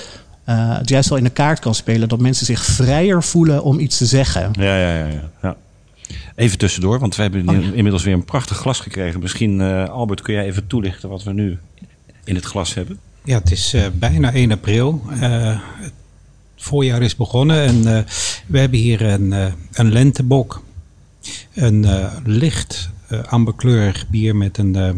[0.44, 3.78] eh, het juist wel in de kaart kan spelen dat mensen zich vrijer voelen om
[3.78, 4.50] iets te zeggen.
[4.52, 5.30] Ja, ja, ja, ja.
[5.42, 5.56] ja.
[6.34, 7.72] Even tussendoor, want we hebben Oh, ja.
[7.72, 9.20] inmiddels weer een prachtig glas gekregen.
[9.20, 11.58] Misschien, eh, Albert, kun jij even toelichten wat we nu
[12.24, 12.98] in het glas hebben?
[13.24, 15.02] Ja, het is eh, bijna 1 april.
[15.20, 15.92] Eh, het
[16.56, 18.02] voorjaar is begonnen en eh,
[18.46, 20.62] we hebben hier een, eh, een lentebok.
[21.54, 22.90] Een eh, licht
[23.28, 24.90] amberkleurig bier met een eh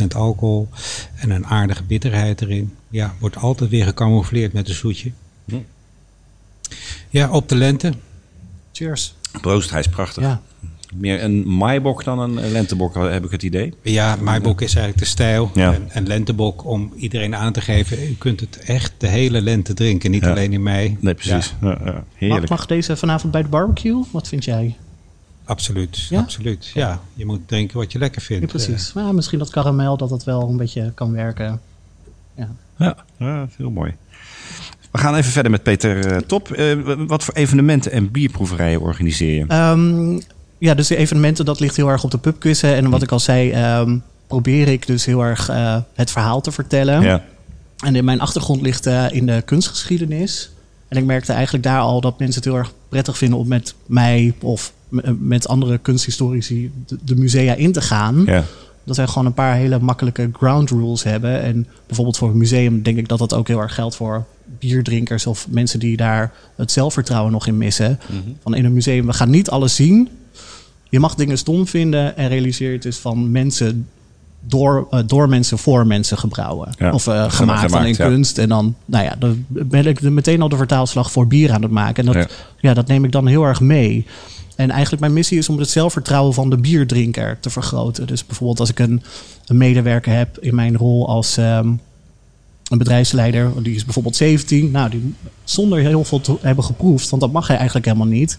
[0.00, 0.68] 6,5% alcohol
[1.16, 2.74] en een aardige bitterheid erin.
[2.88, 5.10] Ja, wordt altijd weer gecamoufleerd met een zoetje.
[5.44, 5.56] Hm.
[7.08, 7.92] Ja, op de lente.
[8.72, 9.14] Cheers.
[9.40, 10.22] Proost, hij is prachtig.
[10.22, 10.40] Ja.
[10.94, 13.74] Meer een maaibok dan een lentebok, heb ik het idee.
[13.82, 15.50] Ja, maaibok is eigenlijk de stijl.
[15.54, 15.72] Ja.
[15.74, 18.02] En, en lentebok om iedereen aan te geven.
[18.02, 20.30] U kunt het echt de hele lente drinken, niet Ja.
[20.30, 20.96] alleen in mei.
[21.00, 21.54] Nee, precies.
[21.60, 21.68] Ja.
[21.84, 22.48] Ja, Mag, heerlijk.
[22.48, 24.04] mag deze vanavond bij de barbecue?
[24.10, 24.76] Wat vind jij?
[25.46, 26.20] Absoluut, Ja?
[26.20, 26.66] absoluut.
[26.74, 28.46] Ja, je moet drinken wat je lekker Ja, vindt.
[28.46, 28.92] precies.
[28.92, 31.60] Maar misschien dat karamel, dat dat wel een beetje kan werken.
[32.36, 32.48] Ja.
[32.78, 33.94] Ja, ja, heel mooi.
[34.90, 36.50] We gaan even verder met Peter eh, Top.
[36.52, 36.76] Eh,
[37.06, 39.44] wat voor evenementen en bierproeverijen organiseer je?
[39.48, 40.20] Ehm,
[40.58, 42.74] ja, dus de evenementen, dat ligt heel erg op de pubquizzen.
[42.74, 46.52] En wat ik al zei, ehm, probeer ik dus heel erg eh, het verhaal te
[46.52, 47.02] vertellen.
[47.02, 47.24] ja.
[47.84, 50.50] En in mijn achtergrond ligt eh, in de kunstgeschiedenis.
[50.88, 53.74] En ik merkte eigenlijk daar al dat mensen het heel erg prettig vinden om met
[53.86, 54.72] mij of
[55.18, 58.22] met andere kunsthistorici de, de musea in te gaan.
[58.26, 58.44] ja.
[58.84, 61.42] Dat wij gewoon een paar hele makkelijke ground rules hebben.
[61.42, 64.24] En bijvoorbeeld voor een museum denk ik dat dat ook heel erg geldt voor
[64.58, 67.98] bierdrinkers of mensen die daar het zelfvertrouwen nog in missen.
[68.42, 70.08] Van in een museum, we gaan niet alles zien.
[70.88, 73.88] Je mag dingen stom vinden en realiseer het is van mensen
[74.40, 76.74] door, eh, door mensen voor mensen gebrouwen.
[76.78, 78.08] Ja, Of eh, gemaakt, dan in ja.
[78.08, 78.38] kunst.
[78.38, 81.70] En dan, nou ja, dan ben ik meteen al de vertaalslag voor bier aan het
[81.70, 82.06] maken.
[82.06, 82.36] En dat, Ja.
[82.68, 82.74] ja.
[82.74, 84.06] dat neem ik dan heel erg mee.
[84.56, 88.06] En eigenlijk mijn missie is om het zelfvertrouwen van de bierdrinker te vergroten.
[88.06, 89.02] Dus bijvoorbeeld als ik een,
[89.46, 91.72] een medewerker heb in mijn rol als ehm,
[92.70, 97.22] een bedrijfsleider, die is bijvoorbeeld 17, nou, die zonder heel veel te hebben geproefd, want
[97.22, 98.38] dat mag hij eigenlijk helemaal niet,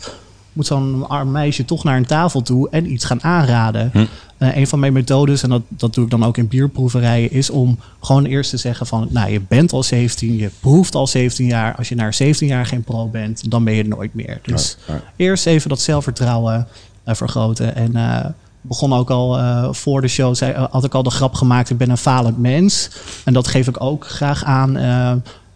[0.54, 3.92] moet zo'n arm meisje toch naar een tafel toe en iets gaan aanraden.
[4.38, 7.50] Eh, een van mijn methodes, en dat, dat doe ik dan ook in bierproeverijen, is
[7.50, 11.46] om gewoon eerst te zeggen van, nou, je bent al 17, je proeft al 17
[11.46, 11.76] jaar.
[11.76, 14.40] Als je na 17 jaar geen pro bent, dan ben je nooit meer.
[14.44, 15.02] Dus Ja, ja.
[15.16, 16.68] eerst even dat zelfvertrouwen
[17.04, 17.76] eh, vergroten.
[17.76, 18.26] En eh
[18.62, 21.90] begon ook al voor de show, zei, had ik al de grap gemaakt, ik ben
[21.90, 22.90] een falend mens.
[23.26, 24.78] En dat geef ik ook graag aan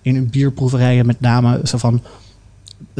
[0.01, 1.59] in een bierproeverijen met name.
[1.63, 2.01] Zo van,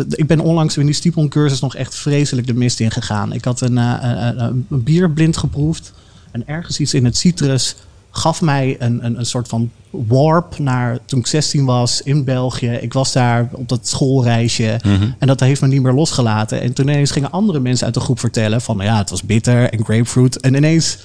[0.10, 3.34] ik ben onlangs in die Stiepon-cursus nog echt vreselijk de mist in gegaan.
[3.34, 5.94] Ik had een, eh, een, bier blind geproefd.
[6.32, 7.76] En ergens iets in het citrus
[8.12, 12.70] gaf mij een, een, een soort van warp naar toen ik 16 was in België.
[12.70, 14.80] Ik was daar op dat schoolreisje.
[15.20, 16.62] En dat heeft me niet meer losgelaten.
[16.62, 18.78] En toen ineens gingen andere mensen uit de groep vertellen van...
[18.78, 20.40] ja, het was bitter en grapefruit.
[20.40, 20.98] En ineens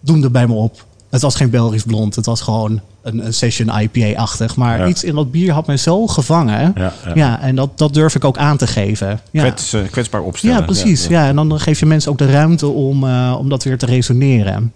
[0.00, 0.86] doemde bij me op.
[1.14, 2.14] Het was geen Belgisch blond.
[2.16, 4.56] Het was gewoon een, een session IPA-achtig.
[4.56, 4.86] Maar Ja.
[4.86, 6.72] iets in dat bier had me zo gevangen.
[6.76, 7.40] Ja, Ja, ja.
[7.40, 9.20] en dat, dat durf ik ook aan te geven.
[9.30, 9.40] Ja.
[9.42, 10.56] Kwets, eh, kwetsbaar opstellen.
[10.56, 11.06] Ja, precies.
[11.06, 13.86] Ja, en dan geef je mensen ook de ruimte om, eh, om dat weer te
[13.86, 14.72] resoneren.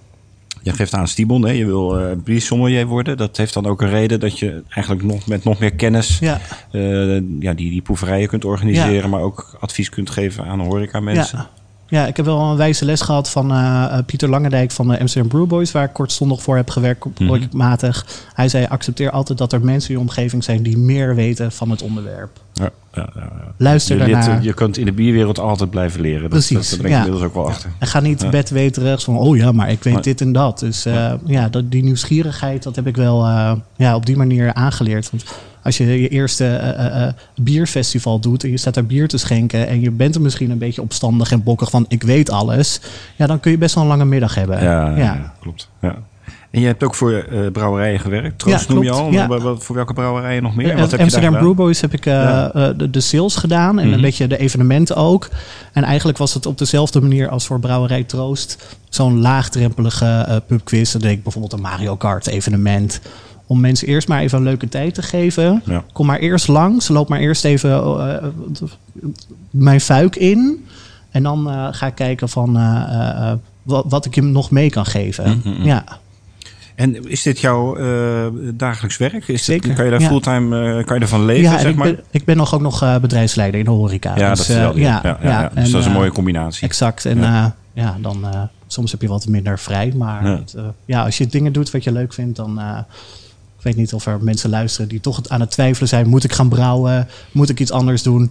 [0.63, 1.53] Je geeft aan Stibon, hè?
[1.53, 3.17] je wil eh biersommelier worden.
[3.17, 6.41] Dat heeft dan ook een reden dat je eigenlijk nog met nog meer kennis Ja.
[7.41, 11.47] ja, die, die proeverijen kunt organiseren, maar ook advies kunt geven aan horeca mensen.
[11.89, 12.07] Ja.
[12.07, 15.31] ik heb wel een wijze les gehad van eh, eh, Pieter Langendijk van de Amsterdam
[15.31, 17.27] Brew Boys, waar ik kortstondig voor heb gewerkt, Mhm.
[17.27, 18.07] projectmatig.
[18.35, 21.71] Hij zei: accepteer altijd dat er mensen in je omgeving zijn die meer weten van
[21.71, 22.41] het onderwerp.
[22.53, 23.31] Ja, ja, ja.
[23.57, 24.39] Luister je, daarnaar.
[24.39, 26.21] eh, je kunt in de bierwereld altijd blijven leren.
[26.21, 27.71] Dat, Precies, Dat, ik inmiddels ook wel achter.
[27.79, 30.59] En ga niet bedweterig van, oh ja, maar ik weet dit en dat.
[30.59, 30.83] Dus
[31.27, 33.27] ja, dat, die nieuwsgierigheid, dat heb ik wel
[33.77, 35.11] ja, op die manier aangeleerd.
[35.11, 35.25] Want
[35.63, 39.19] als je je eerste eh, eh, eh, bierfestival doet en je staat daar bier te
[39.19, 39.69] schenken...
[39.69, 42.81] en je bent er misschien een beetje opstandig en bokkig van, ik weet alles...
[43.17, 44.63] ja, dan kun je best wel een lange middag hebben.
[44.63, 45.33] Ja, ja.
[45.41, 45.69] klopt.
[45.81, 45.97] Ja.
[46.51, 48.39] En je hebt ook voor brouwerijen gewerkt.
[48.39, 49.11] Troost Ja, noem je al.
[49.11, 49.29] Ja.
[49.59, 50.77] Voor welke brouwerijen nog meer?
[50.77, 51.45] Wat heb Amsterdam gedaan?
[51.47, 52.49] Brew Boys heb ik Ja.
[52.73, 53.95] de, de sales gedaan en Mhm.
[53.95, 55.29] een beetje de evenementen ook.
[55.73, 58.77] En eigenlijk was het op dezelfde manier als voor Brouwerij Troost.
[58.89, 60.93] Zo'n laagdrempelige pubquiz.
[60.93, 63.01] Dan deed ik bijvoorbeeld een Mario Kart evenement.
[63.49, 65.63] Om mensen eerst maar even een leuke tijd te geven.
[65.65, 65.85] Ja.
[65.93, 66.89] Kom maar eerst langs.
[66.89, 68.29] Loop maar eerst even eh,
[69.51, 70.67] mijn fuik in.
[71.11, 74.51] En dan eh, ga ik kijken van eh, eh, eh, wat, wat ik je nog
[74.51, 75.43] mee kan geven.
[75.45, 75.85] Mhm, Ja.
[76.75, 79.29] En is dit jouw eh, dagelijks werk?
[79.29, 80.07] Is Zeker, Dit, kan je daar ja.
[80.09, 81.87] fulltime uh, kan je ervan leven, Ja, zeg ik, maar?
[81.87, 84.17] ben, ik ben nog ook nog eh, bedrijfsleider in de horeca.
[84.17, 84.85] ja, Dus, dat eh, vertelde je.
[84.87, 85.49] ja, ja, ja, ja.
[85.55, 86.63] Dus en, dat is een eh, mooie combinatie.
[86.69, 87.05] Exact.
[87.05, 87.19] En
[87.73, 87.97] Ja.
[88.01, 89.93] dan eh, soms heb je wat minder vrij.
[89.97, 92.61] Maar het, eh, ja, als je dingen doet wat je leuk vindt, dan.
[93.59, 96.09] Ik weet niet of er mensen luisteren die toch aan het twijfelen zijn.
[96.09, 97.09] Moet ik gaan brouwen?
[97.33, 98.31] Moet ik iets anders doen?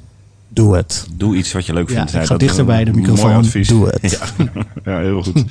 [0.49, 1.07] Doe het.
[1.13, 2.13] Doe iets wat je leuk Ja, vindt.
[2.13, 3.45] ik ga dichter bij de microfoon.
[3.67, 4.11] Doe het.
[4.19, 5.43] Ja, ja heel goed.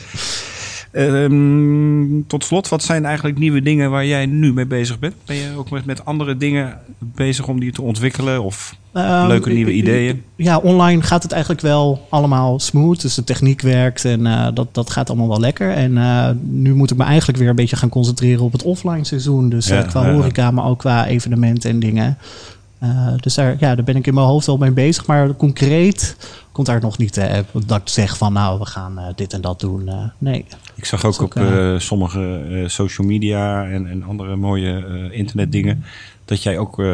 [0.97, 5.15] Ehm, tot slot, wat zijn eigenlijk nieuwe dingen waar jij nu mee bezig bent?
[5.25, 8.43] Ben je ook met, met andere dingen bezig om die te ontwikkelen?
[8.43, 10.23] Of Ehm, leuke nieuwe ideeën?
[10.37, 13.01] Ja, online gaat het eigenlijk wel allemaal smooth.
[13.01, 15.71] Dus de techniek werkt en eh, dat, dat gaat allemaal wel lekker.
[15.73, 19.05] En eh, nu moet ik me eigenlijk weer een beetje gaan concentreren op het offline
[19.05, 19.49] seizoen.
[19.49, 20.15] Dus eh, Ja, qua ja, ja.
[20.15, 22.19] horeca, maar ook qua evenementen en dingen.
[22.79, 25.07] Eh, dus daar, ja, daar ben ik in mijn hoofd wel mee bezig.
[25.07, 26.17] Maar concreet
[26.57, 29.41] komt daar nog niet eh, dat ik zeg van nou, we gaan eh, dit en
[29.41, 29.89] dat doen.
[29.89, 30.45] Eh, nee.
[30.75, 35.85] Ik zag ook ook, op sommige social media en, en andere mooie internetdingen
[36.27, 36.87] dat jij ook eh,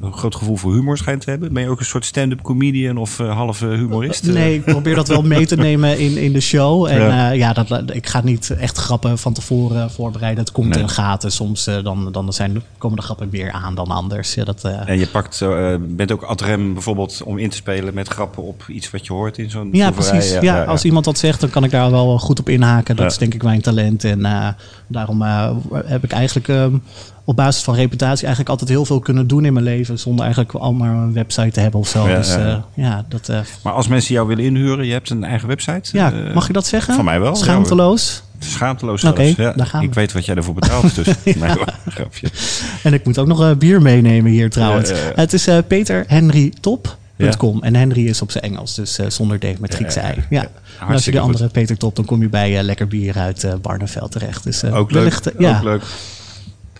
[0.00, 1.52] een groot gevoel voor humor schijnt te hebben.
[1.52, 4.26] Ben je ook een soort stand-up comedian of uh, halve humorist?
[4.26, 6.86] Nee, ik probeer dat wel mee te nemen in, in de show.
[6.86, 7.08] En Ja.
[7.08, 10.44] ja, ja dat, ik ga niet echt grappen van tevoren voorbereiden.
[10.44, 10.82] Het komt Nee.
[10.82, 11.24] en gaat.
[11.24, 14.34] En soms eh, dan, dan zijn, komen de grappen meer aan dan anders.
[14.34, 17.56] Ja, dat, eh, En je pakt, eh, bent ook ad rem bijvoorbeeld om in te
[17.56, 20.18] spelen met grappen op iets wat je hoort in zo'n Ja, proeverij.
[20.18, 20.40] precies.
[20.40, 22.96] Ja, als iemand dat zegt, dan kan ik daar wel goed op inhaken.
[22.96, 23.10] Dat Ja.
[23.10, 24.04] is denk ik mijn talent.
[24.04, 24.48] En eh,
[24.86, 25.50] daarom eh,
[25.84, 26.74] heb ik eigenlijk ehm,
[27.26, 29.98] op basis van reputatie eigenlijk altijd heel veel kunnen doen in mijn leven.
[29.98, 32.08] Zonder eigenlijk al maar een website te hebben of zo.
[32.08, 33.04] Ja, dus ja, eh, ja.
[33.08, 35.82] dat, eh, Maar als mensen jou willen inhuren, je hebt een eigen website.
[35.92, 36.94] ja eh, mag je dat zeggen?
[36.94, 38.22] van mij wel, Schaamteloos.
[38.38, 39.52] Schaamteloos Oké, ja.
[39.52, 39.86] daar gaan we.
[39.86, 41.34] Ik weet wat jij ervoor betaalt, dus nee,
[41.88, 42.28] grapje.
[42.82, 44.92] En ik moet ook nog bier meenemen hier trouwens.
[45.14, 47.62] Het is eh peterhenrytop.com.
[47.62, 50.14] En Henry is op zijn Engels, dus zonder D met Griekse ei.
[50.14, 50.24] ja.
[50.30, 50.40] Ja.
[50.80, 51.26] Ja, En als je de goed.
[51.26, 54.44] andere Peter Top, dan kom je bij Lekker Bier uit eh Barneveld terecht.
[54.44, 54.90] Dus, Ook leuk.
[54.90, 55.38] wellicht.
[55.38, 55.82] Ook leuk.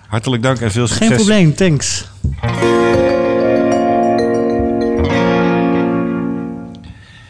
[0.09, 1.07] Hartelijk dank en veel succes.
[1.07, 2.09] Geen probleem, thanks.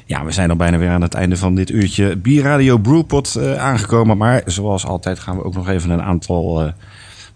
[0.06, 3.56] Ja, we zijn al bijna weer aan het einde van dit uurtje Bierradio Brewpot eh,
[3.56, 4.16] aangekomen.
[4.16, 6.72] Maar zoals altijd gaan we ook nog even een aantal eh,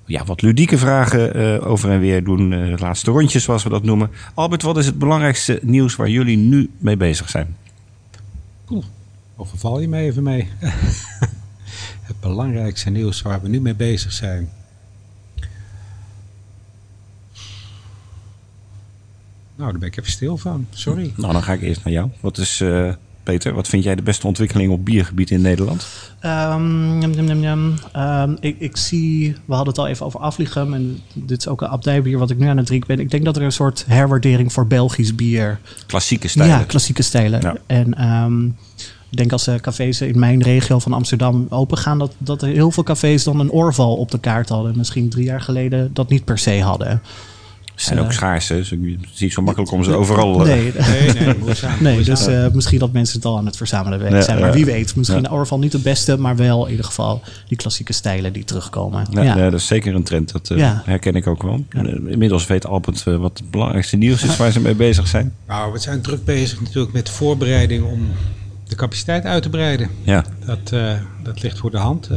[0.09, 2.53] ja, wat ludieke vragen eh, over en weer doen.
[2.53, 4.11] Eh, laatste rondjes, zoals we dat noemen.
[4.35, 7.57] Albert, wat is het belangrijkste nieuws waar jullie nu mee bezig zijn?
[9.37, 10.49] Overval je me even mee?
[12.09, 14.51] het belangrijkste nieuws waar we nu mee bezig zijn.
[19.59, 20.67] Nou, daar ben ik even stil van.
[20.71, 21.13] Sorry.
[21.17, 22.11] Nou, dan ga ik eerst naar jou.
[22.21, 22.93] Wat is, eh,
[23.23, 25.87] Peter, wat vind jij de beste ontwikkeling op biergebied in Nederland?
[26.21, 27.75] Ehm, jam, jam, jam, jam.
[27.93, 30.75] Ehm, ik, ik zie, we hadden het al even over Aflichem.
[30.75, 33.01] En dit is ook een abdijbier wat ik nu aan het drinken ben.
[33.01, 36.59] Ik denk dat er een soort herwaardering voor Belgisch bier Klassieke stijlen.
[36.59, 37.41] Ja, klassieke stijlen.
[37.41, 37.57] Ja.
[37.67, 38.47] En ehm,
[39.11, 42.49] ik denk als de cafés in mijn regio van Amsterdam open gaan, dat, dat er
[42.49, 44.77] heel veel cafés dan een oorval op de kaart hadden.
[44.77, 47.03] Misschien drie jaar geleden dat niet per se hadden.
[47.79, 48.57] Ze zijn ook Eh, schaars, hè?
[48.57, 48.81] Dus het
[49.15, 50.41] is niet zo makkelijk om ze overal...
[50.41, 51.35] eh, Nee, Nee, nee,
[51.81, 54.39] nee dus eh, misschien dat mensen het al aan het verzamelen Ja, zijn.
[54.39, 54.55] Maar ja.
[54.55, 55.29] wie weet, misschien Ja.
[55.29, 59.07] de oorval niet het beste, maar wel in ieder geval die klassieke stijlen die terugkomen.
[59.11, 60.33] Ja, dat is zeker een trend.
[60.33, 60.83] Dat eh, Ja.
[60.85, 61.65] herken ik ook wel.
[62.07, 65.35] Inmiddels weet Albert wat het belangrijkste nieuws is waar ze mee bezig zijn.
[65.47, 68.01] Nou, we zijn druk bezig natuurlijk met de voorbereiding om
[68.69, 69.89] de capaciteit uit te breiden.
[70.03, 72.11] Ja, Dat, eh, dat ligt voor de hand.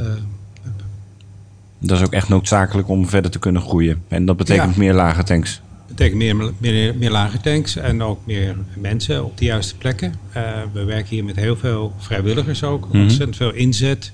[1.84, 4.04] Dat is ook echt noodzakelijk om verder te kunnen groeien.
[4.08, 4.80] En dat betekent Ja.
[4.80, 5.62] meer lage tanks.
[5.88, 10.14] betekent meer, meer, meer lage tanks en ook meer mensen op de juiste plekken.
[10.32, 13.02] Eh, we werken hier met heel veel vrijwilligers ook, Mhm.
[13.02, 14.12] ontzettend veel inzet.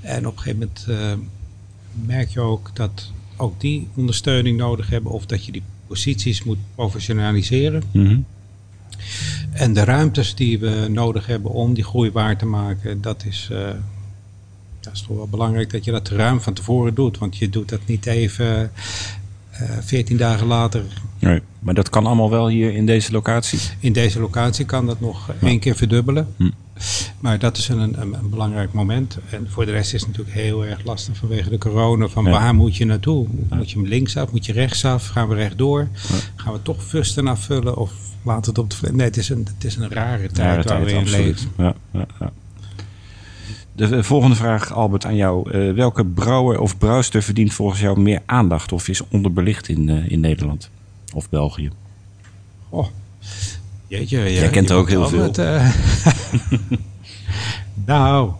[0.00, 1.18] En op een gegeven moment eh,
[2.06, 6.58] merk je ook dat ook die ondersteuning nodig hebben of dat je die posities moet
[6.74, 7.82] professionaliseren.
[7.92, 8.18] Mhm.
[9.52, 13.48] En de ruimtes die we nodig hebben om die groei waar te maken, dat is,
[13.52, 13.58] eh,
[14.88, 17.18] dat is toch wel belangrijk dat je dat ruim van tevoren doet.
[17.18, 18.70] Want je doet dat niet even
[19.50, 20.82] eh, veertien dagen later.
[21.18, 23.58] Nee, maar dat kan allemaal wel hier in deze locatie.
[23.80, 26.28] In deze locatie kan dat nog één keer verdubbelen.
[26.36, 26.50] Hm.
[27.20, 29.18] Maar dat is een, een, een belangrijk moment.
[29.30, 32.08] En voor de rest is het natuurlijk heel erg lastig vanwege de corona.
[32.08, 32.30] Van Ja.
[32.30, 33.26] waar moet je naartoe?
[33.50, 34.32] Moet je hem linksaf?
[34.32, 35.06] Moet je rechtsaf?
[35.08, 35.88] Gaan we rechtdoor?
[36.36, 37.76] Gaan we toch fusten afvullen?
[37.76, 38.92] Of laat het op de...
[38.92, 41.26] Nee, het is een, het is een rare tijd Rare waar we in absoluut.
[41.26, 41.50] leven.
[41.56, 42.32] Ja, ja, ja.
[43.78, 45.50] De eh, volgende vraag, Albert, aan jou.
[45.50, 50.10] Eh, welke brouwer of brouwster verdient volgens jou meer aandacht of is onderbelicht in, eh,
[50.10, 50.70] in Nederland
[51.14, 51.70] of België?
[52.68, 52.86] Oh,
[53.86, 54.18] jeetje.
[54.18, 55.30] Ja, Jij kent je er ook heel veel.
[57.86, 58.30] nou.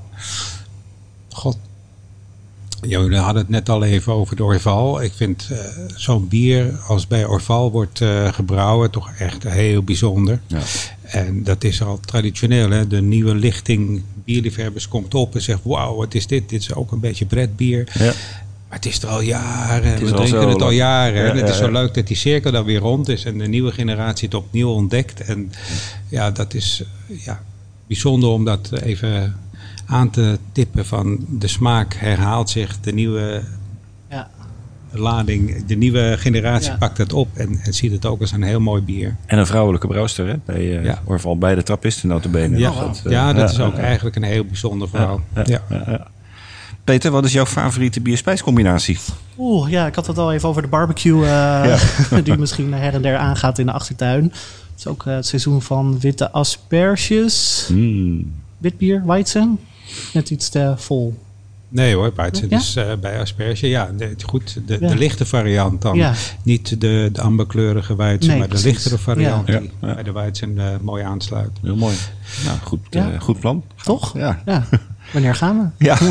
[2.80, 5.02] Jullie hadden het net al even over de Orval.
[5.02, 5.58] Ik vind eh,
[5.94, 10.40] zo'n bier als bij Orval wordt eh, gebrouwen toch echt heel bijzonder.
[10.46, 10.60] Ja.
[11.02, 12.70] En dat is al traditioneel.
[12.70, 12.86] Hè?
[12.86, 15.60] De nieuwe lichting bierliefhebbers komt op en zegt...
[15.62, 16.48] wauw, wat is dit?
[16.48, 17.88] Dit is ook een beetje bretbier.
[17.98, 18.12] Ja.
[18.68, 20.04] Maar het is er al jaren.
[20.04, 21.22] We drinken het al jaren.
[21.22, 23.24] Ja, en het is zo leuk dat die cirkel dan weer rond is.
[23.24, 25.20] En de nieuwe generatie het opnieuw ontdekt.
[25.20, 25.52] En
[26.08, 27.42] ja, dat is ja,
[27.86, 29.36] bijzonder om dat even
[29.88, 30.86] aan te tippen.
[30.86, 32.80] Van de smaak herhaalt zich.
[32.80, 33.42] De nieuwe
[34.10, 34.28] Ja.
[34.90, 36.76] lading, de nieuwe generatie Ja.
[36.76, 37.28] pakt het op.
[37.34, 39.16] En, en ziet het ook als een heel mooi bier.
[39.26, 40.34] En een vrouwelijke brouwster, hè?
[40.44, 41.02] Bij uh, Ja.
[41.04, 42.58] Orval, bij de trappisten notabene.
[42.58, 45.20] Ja, Dus dat, eh, ja, dat is ook ja, eigenlijk een heel bijzonder verhaal.
[45.34, 45.60] ja, Ja.
[45.70, 46.06] ja, ja.
[46.84, 48.98] Peter, wat is jouw favoriete bierspijscombinatie?
[49.38, 51.78] Oeh, ja, ik had het al even over de barbecue eh,
[52.24, 54.22] die misschien her en der aangaat in de achtertuin.
[54.24, 57.64] Het is ook het seizoen van witte asperges.
[57.68, 58.32] Hmm.
[58.58, 59.58] Wit bier, Weizen.
[60.12, 61.18] Net iets te vol.
[61.70, 62.58] Nee hoor, Weizen Ja?
[62.58, 63.68] is eh, bij asperge.
[63.68, 64.58] Ja, nee, goed.
[64.66, 64.88] De, Ja.
[64.88, 65.96] de lichte variant dan.
[65.96, 66.14] Ja.
[66.42, 69.58] Niet de, de amberkleurige Nee, maar de lichtere variant Ja.
[69.58, 69.94] die Ja.
[69.94, 71.50] bij de Weizen eh, mooi aansluit.
[71.62, 71.94] Heel mooi.
[72.44, 73.10] Nou, goed, Ja.
[73.12, 73.64] eh, goed plan.
[73.82, 74.16] Toch?
[74.16, 74.42] Ja.
[74.46, 74.64] Ja.
[75.12, 75.84] Wanneer gaan we?
[75.84, 75.98] Ja.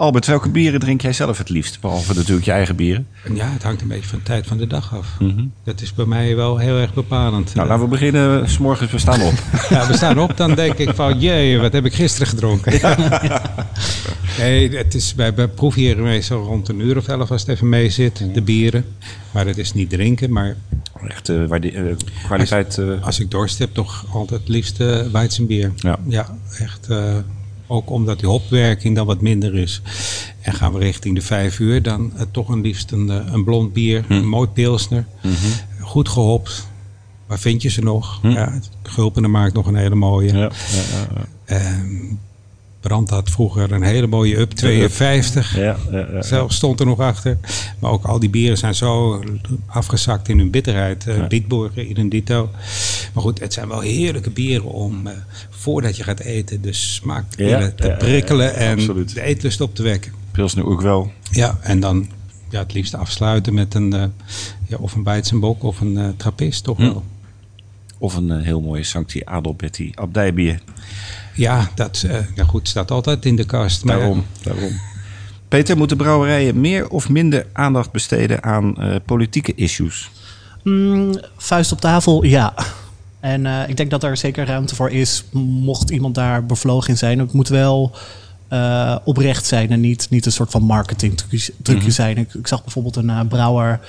[0.00, 1.80] Albert, welke bieren drink jij zelf het liefst?
[1.80, 3.06] Behalve natuurlijk je eigen bieren.
[3.34, 5.16] Ja, het hangt een beetje van de tijd van de dag af.
[5.64, 7.54] Dat is bij mij wel heel erg bepalend.
[7.54, 8.50] Nou, laten we beginnen.
[8.50, 9.32] S morgens, we staan op.
[9.70, 12.72] Ja, we staan op, dan denk ik van, jee, wat heb ik gisteren gedronken?
[14.38, 17.68] Nee, het is bij, bij proefheren meestal rond een uur of elf als het even
[17.68, 18.84] mee zit, de bieren.
[19.30, 20.56] Maar het is niet drinken, maar
[21.08, 21.36] Echt eh,
[22.24, 22.78] kwaliteit.
[22.78, 25.72] eh, als ik dorst heb, toch altijd het liefst uh, Weizenbier.
[26.08, 26.36] Ja.
[26.58, 26.86] echt.
[26.88, 27.14] eh,
[27.70, 29.82] ook omdat die hopwerking dan wat minder is.
[30.40, 33.44] En gaan we richting de vijf uur, dan eh, toch een liefst een, eh, een
[33.44, 35.06] blond bier, een mooi pilsner.
[35.80, 36.68] Goed gehopt.
[37.26, 38.18] Waar vind je ze nog?
[38.22, 40.32] Ja, het Gulpener maakt nog een hele mooie.
[40.32, 40.50] ja, ja,
[40.92, 41.24] ja, ja.
[41.44, 42.14] Ehm,
[42.80, 45.56] Brand had vroeger een hele mooie Up 52.
[45.56, 46.22] Ja, ja, ja.
[46.22, 47.38] Zelf stond er nog achter.
[47.78, 49.22] Maar ook al die bieren zijn zo
[49.66, 51.06] afgezakt in hun bitterheid.
[51.06, 51.26] Uh, Ja.
[51.26, 52.50] Rietborgen, idem dito.
[53.14, 55.12] Maar goed, het zijn wel heerlijke bieren om eh,
[55.50, 59.14] voordat je gaat eten de smaak te prikkelen en absoluut.
[59.14, 60.12] de eetlust op te wekken.
[60.30, 61.12] Pilsner ook wel.
[61.30, 62.08] Ja, en dan
[62.50, 64.04] ja, het liefst afsluiten met een, eh,
[64.68, 66.92] ja, of een Weizenbok of een eh trappist toch Hm.
[68.00, 70.60] Of een eh, heel mooie Sancti Adelberti abdijbier.
[71.34, 73.84] Ja, dat eh, ja, goed, staat altijd in de kast.
[73.84, 74.80] Maar Daarom, daarom.
[75.50, 80.10] Peter, moeten brouwerijen meer of minder aandacht besteden aan eh, politieke issues?
[80.62, 82.54] Mm, vuist op tafel, ja.
[83.20, 86.98] En eh, ik denk dat er zeker ruimte voor is, mocht iemand daar bevlogen in
[86.98, 87.18] zijn.
[87.18, 87.96] Het moet wel
[88.48, 92.16] eh, oprecht zijn en niet, niet een soort van marketing trucje trucje zijn.
[92.16, 93.80] Ik, ik zag bijvoorbeeld een brouwer.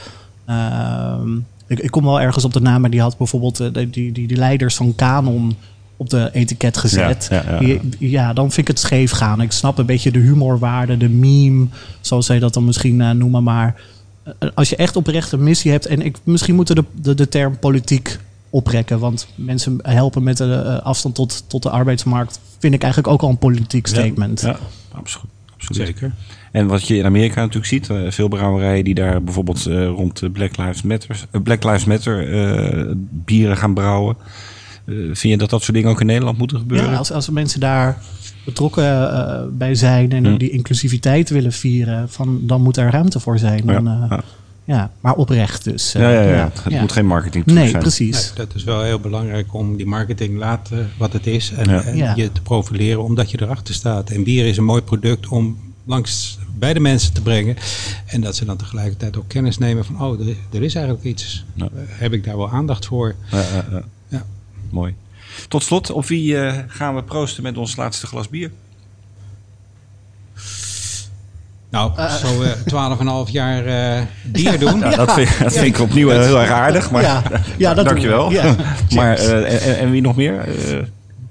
[1.72, 4.12] Ik, ik kom wel ergens op de naam, maar die had bijvoorbeeld eh, die, die,
[4.12, 5.56] die, die leiders van Canon
[5.98, 7.28] op de etiket gezet.
[7.30, 7.60] Ja, ja, ja.
[7.60, 9.42] Die- ja, dan vind ik het scheef gaan.
[9.42, 11.66] Ik snap een beetje de humorwaarde, de meme,
[12.02, 13.44] zoals zij dat dan misschien eh, noemen.
[13.44, 13.82] Maar
[14.40, 17.28] eh, als je echt oprecht een missie hebt, en ik, misschien moeten de, de, de
[17.30, 18.20] term politiek
[18.50, 23.22] oprekken, want mensen helpen met de afstand tot, tot de arbeidsmarkt, vind ik eigenlijk ook
[23.22, 24.42] al een politiek statement.
[24.42, 24.58] Ja,
[24.92, 25.30] absoluut.
[25.68, 25.88] Absoluut.
[25.88, 26.12] Zeker.
[26.52, 30.20] En wat je in Amerika natuurlijk ziet, eh, veel brouwerijen die daar bijvoorbeeld eh, rond
[30.20, 34.16] de Black Lives Matter, eh, Black Lives Matter eh, bieren gaan brouwen.
[34.86, 36.90] Eh, vind je dat dat soort dingen ook in Nederland moeten gebeuren?
[36.92, 37.98] Ja, als, als mensen daar
[38.46, 40.38] betrokken eh, bij zijn en Hm.
[40.38, 43.70] die inclusiviteit willen vieren, van, dan moet er ruimte voor zijn.
[43.70, 43.76] Eh,
[44.10, 44.24] ja.
[44.66, 45.94] Ja, maar oprecht dus.
[45.94, 46.52] eh, ja, ja, ja.
[46.64, 46.80] Het ja.
[46.82, 47.82] moet geen marketing Nee, zijn.
[47.82, 48.26] precies.
[48.28, 51.82] Nee, dat is wel heel belangrijk om die marketing laten wat het is en, Ja.
[51.84, 52.14] en Ja.
[52.16, 54.10] je te profileren omdat je erachter staat.
[54.10, 57.56] En bier is een mooi product om langs bij de mensen te brengen.
[58.06, 61.06] En dat ze dan tegelijkertijd ook kennis nemen van, oh, er, is- er is eigenlijk
[61.06, 61.46] iets.
[61.54, 61.66] Ja.
[61.66, 63.16] Eh, Heb ik daar wel aandacht voor?
[63.32, 63.82] Ja, ja, ja.
[64.08, 64.26] Ja.
[64.70, 64.96] Mooi.
[65.48, 68.52] Tot slot, op wie eh, gaan we proosten met ons laatste glas bier?
[71.72, 74.80] Nou, zo eh 12,5 jaar eh bier doen.
[74.80, 76.92] Ja, dat vind, dat vind ik opnieuw eh, heel erg aardig.
[76.92, 77.24] Maar, Ja,
[77.58, 78.28] ja, dat dankjewel.
[78.30, 78.34] we.
[78.34, 78.56] Ja.
[78.96, 80.40] maar, eh, en, en wie nog meer?
[80.40, 80.78] Eh,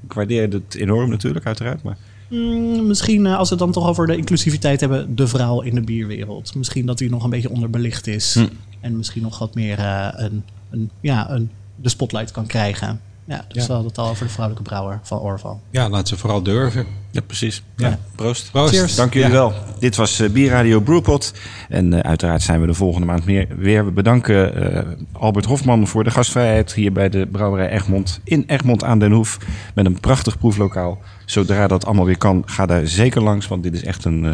[0.04, 1.82] ik waardeer het enorm natuurlijk, uiteraard.
[1.82, 1.96] Maar
[2.30, 5.74] Mm, misschien eh, als we het dan toch over de inclusiviteit hebben, de vrouw in
[5.74, 6.54] de bierwereld.
[6.54, 8.34] Misschien dat die nog een beetje onderbelicht is.
[8.34, 8.46] Hm.
[8.80, 13.00] En misschien nog wat meer eh, een, een, ja, een, de spotlight kan krijgen.
[13.30, 13.66] Ja, dus Ja.
[13.66, 15.60] we hadden het al over de vrouwelijke brouwer van Orval.
[15.70, 16.86] Ja, laat ze vooral durven.
[17.10, 17.62] ja, precies.
[17.76, 17.88] Ja.
[17.88, 17.98] Ja.
[18.14, 18.50] Proost.
[18.50, 18.74] Proost.
[18.74, 18.94] Cheers.
[18.94, 19.34] Dank jullie Ja.
[19.34, 19.52] wel.
[19.78, 21.32] Dit was eh, Bierradio Brewpot.
[21.68, 23.84] En eh, uiteraard zijn we de volgende maand meer, weer.
[23.84, 28.20] We bedanken eh, Albert Hofman voor de gastvrijheid hier bij de brouwerij Egmond.
[28.24, 29.38] In Egmond aan den Hoef.
[29.74, 30.98] Met een prachtig proeflokaal.
[31.24, 33.48] Zodra dat allemaal weer kan, ga daar zeker langs.
[33.48, 34.32] Want dit is echt een, eh,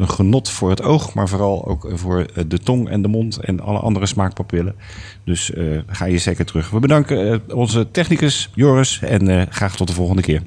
[0.00, 1.14] een genot voor het oog.
[1.14, 4.74] Maar vooral ook voor eh, de tong en de mond en alle andere smaakpapillen.
[5.24, 6.70] Dus eh, ga je zeker terug.
[6.70, 9.00] We bedanken eh, onze technicus Joris.
[9.02, 10.42] En graag tot de volgende keer.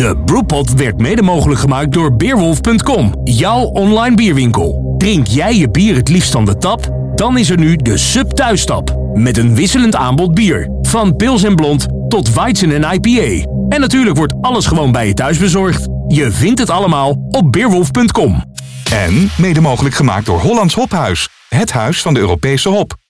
[0.00, 4.94] De Brewpot werd mede mogelijk gemaakt door Beerwolf.com, jouw online bierwinkel.
[4.98, 6.88] Drink jij je bier het liefst van de tap?
[7.14, 8.96] Dan is er nu de Sub Thuistap.
[9.14, 10.70] Met een wisselend aanbod bier.
[10.82, 13.48] Van pils en blond tot Weizen en IPA.
[13.68, 15.88] En natuurlijk wordt alles gewoon bij je thuis bezorgd.
[16.08, 18.44] Je vindt het allemaal op Beerwolf.com.
[18.92, 21.28] En mede mogelijk gemaakt door Hollands Hophuis.
[21.48, 22.98] Het huis van de Europese hop.